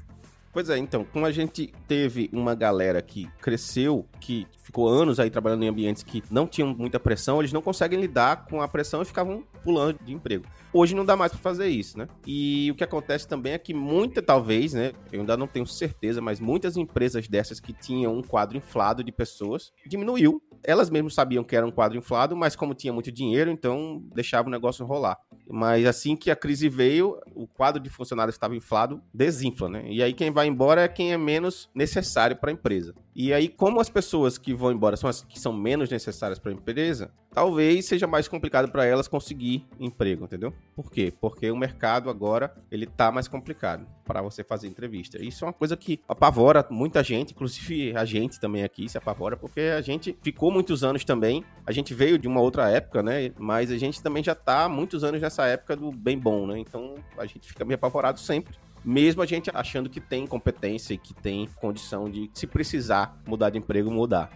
Pois 0.57 0.71
é, 0.71 0.79
então, 0.79 1.05
como 1.05 1.27
a 1.27 1.31
gente 1.31 1.71
teve 1.87 2.31
uma 2.33 2.55
galera 2.55 3.03
que 3.03 3.29
cresceu, 3.43 4.07
que 4.19 4.47
ficou 4.63 4.89
anos 4.89 5.21
aí 5.21 5.29
trabalhando 5.29 5.65
em 5.65 5.69
ambientes 5.69 6.03
que 6.03 6.23
não 6.31 6.47
tinham 6.47 6.75
muita 6.75 6.99
pressão, 6.99 7.41
eles 7.41 7.53
não 7.53 7.61
conseguem 7.61 8.01
lidar 8.01 8.47
com 8.47 8.63
a 8.63 8.67
pressão 8.67 9.03
e 9.03 9.05
ficavam 9.05 9.45
pulando 9.63 9.99
de 10.03 10.15
emprego. 10.15 10.47
Hoje 10.73 10.95
não 10.95 11.05
dá 11.05 11.15
mais 11.15 11.31
para 11.31 11.43
fazer 11.43 11.69
isso, 11.69 11.99
né? 11.99 12.09
E 12.27 12.71
o 12.71 12.75
que 12.75 12.83
acontece 12.83 13.29
também 13.29 13.53
é 13.53 13.59
que 13.59 13.75
muita, 13.75 14.23
talvez, 14.23 14.73
né? 14.73 14.95
Eu 15.13 15.21
ainda 15.21 15.37
não 15.37 15.47
tenho 15.47 15.67
certeza, 15.67 16.23
mas 16.23 16.41
muitas 16.41 16.79
empresas 16.79 17.29
dessas 17.29 17.61
que 17.61 17.75
tinham 17.75 18.17
um 18.17 18.23
quadro 18.23 18.57
inflado 18.57 19.05
de 19.05 19.13
pessoas 19.13 19.75
diminuiu. 19.87 20.43
Elas 20.65 20.89
mesmas 20.89 21.13
sabiam 21.13 21.45
que 21.45 21.55
era 21.55 21.67
um 21.67 21.71
quadro 21.71 21.99
inflado, 21.99 22.35
mas 22.35 22.57
como 22.57 22.73
tinha 22.73 22.95
muito 22.95 23.13
dinheiro, 23.13 23.51
então 23.51 24.03
deixava 24.15 24.49
o 24.49 24.51
negócio 24.51 24.87
rolar. 24.87 25.19
Mas 25.49 25.87
assim 25.87 26.17
que 26.17 26.31
a 26.31 26.37
crise 26.37 26.69
veio, 26.69 27.21
o 27.35 27.47
quadro 27.47 27.81
de 27.81 27.89
funcionários 27.89 28.35
estava 28.35 28.57
inflado, 28.57 29.01
desinfla, 29.15 29.69
né? 29.69 29.85
E 29.89 30.03
aí 30.03 30.13
quem 30.13 30.31
vai 30.31 30.47
embora 30.47 30.83
é 30.83 30.89
quem 30.89 31.13
é 31.13 31.17
menos 31.17 31.71
necessário 31.75 32.37
para 32.37 32.51
a 32.51 32.53
empresa. 32.53 32.95
E 33.19 33.33
aí, 33.33 33.49
como 33.49 33.81
as 33.81 33.89
pessoas 33.89 34.37
que 34.37 34.53
vão 34.53 34.71
embora 34.71 34.95
são 34.95 35.09
as 35.09 35.23
que 35.23 35.41
são 35.41 35.51
menos 35.51 35.89
necessárias 35.89 36.39
para 36.39 36.51
a 36.51 36.55
empresa, 36.55 37.11
talvez 37.33 37.87
seja 37.87 38.07
mais 38.07 38.29
complicado 38.29 38.71
para 38.71 38.85
elas 38.85 39.09
conseguir 39.09 39.67
emprego, 39.81 40.27
entendeu? 40.27 40.53
Por 40.75 40.91
quê? 40.91 41.11
Porque 41.19 41.51
o 41.51 41.57
mercado 41.57 42.11
agora 42.11 42.55
ele 42.71 42.85
tá 42.85 43.11
mais 43.11 43.27
complicado 43.27 43.87
para 44.05 44.21
você 44.21 44.45
fazer 44.45 44.69
entrevista. 44.69 45.17
Isso 45.17 45.47
é 45.47 45.49
uma 45.49 45.55
coisa 45.55 45.79
que 45.79 45.99
apavora 46.07 46.67
muita 46.69 47.03
gente, 47.03 47.33
inclusive 47.33 47.97
a 47.97 48.05
gente 48.05 48.39
também 48.39 48.63
aqui 48.63 48.87
se 48.87 48.99
apavora, 48.99 49.35
porque 49.35 49.61
a 49.61 49.81
gente 49.81 50.15
ficou 50.21 50.51
muitos 50.51 50.85
anos 50.85 51.03
também. 51.03 51.43
A 51.67 51.73
gente 51.73 51.95
veio 51.95 52.19
de 52.19 52.29
uma 52.29 52.43
outra 52.43 52.69
época, 52.69 53.03
né? 53.03 53.33
Mas 53.39 53.71
a 53.71 53.79
gente 53.79 54.03
também 54.03 54.23
já 54.23 54.35
tá 54.35 54.69
muitos 54.69 55.03
anos 55.03 55.23
nessa 55.23 55.47
época 55.47 55.75
do 55.75 55.91
bem 55.91 56.19
bom, 56.19 56.47
né? 56.47 56.59
Então 56.59 56.97
a 57.17 57.25
gente 57.25 57.49
fica 57.49 57.65
meio 57.65 57.77
apavorado 57.77 58.21
sempre 58.21 58.59
mesmo 58.87 59.21
a 59.21 59.27
gente 59.27 59.51
achando 59.53 59.91
que 59.91 60.01
tem 60.01 60.29
competência 60.29 60.95
e 60.95 60.99
que 60.99 61.13
tem 61.13 61.49
condição 61.57 62.09
de, 62.09 62.31
se 62.33 62.47
precisar 62.47 63.21
mudar 63.27 63.51
de 63.51 63.59
emprego, 63.59 63.91
mudar. 63.91 64.31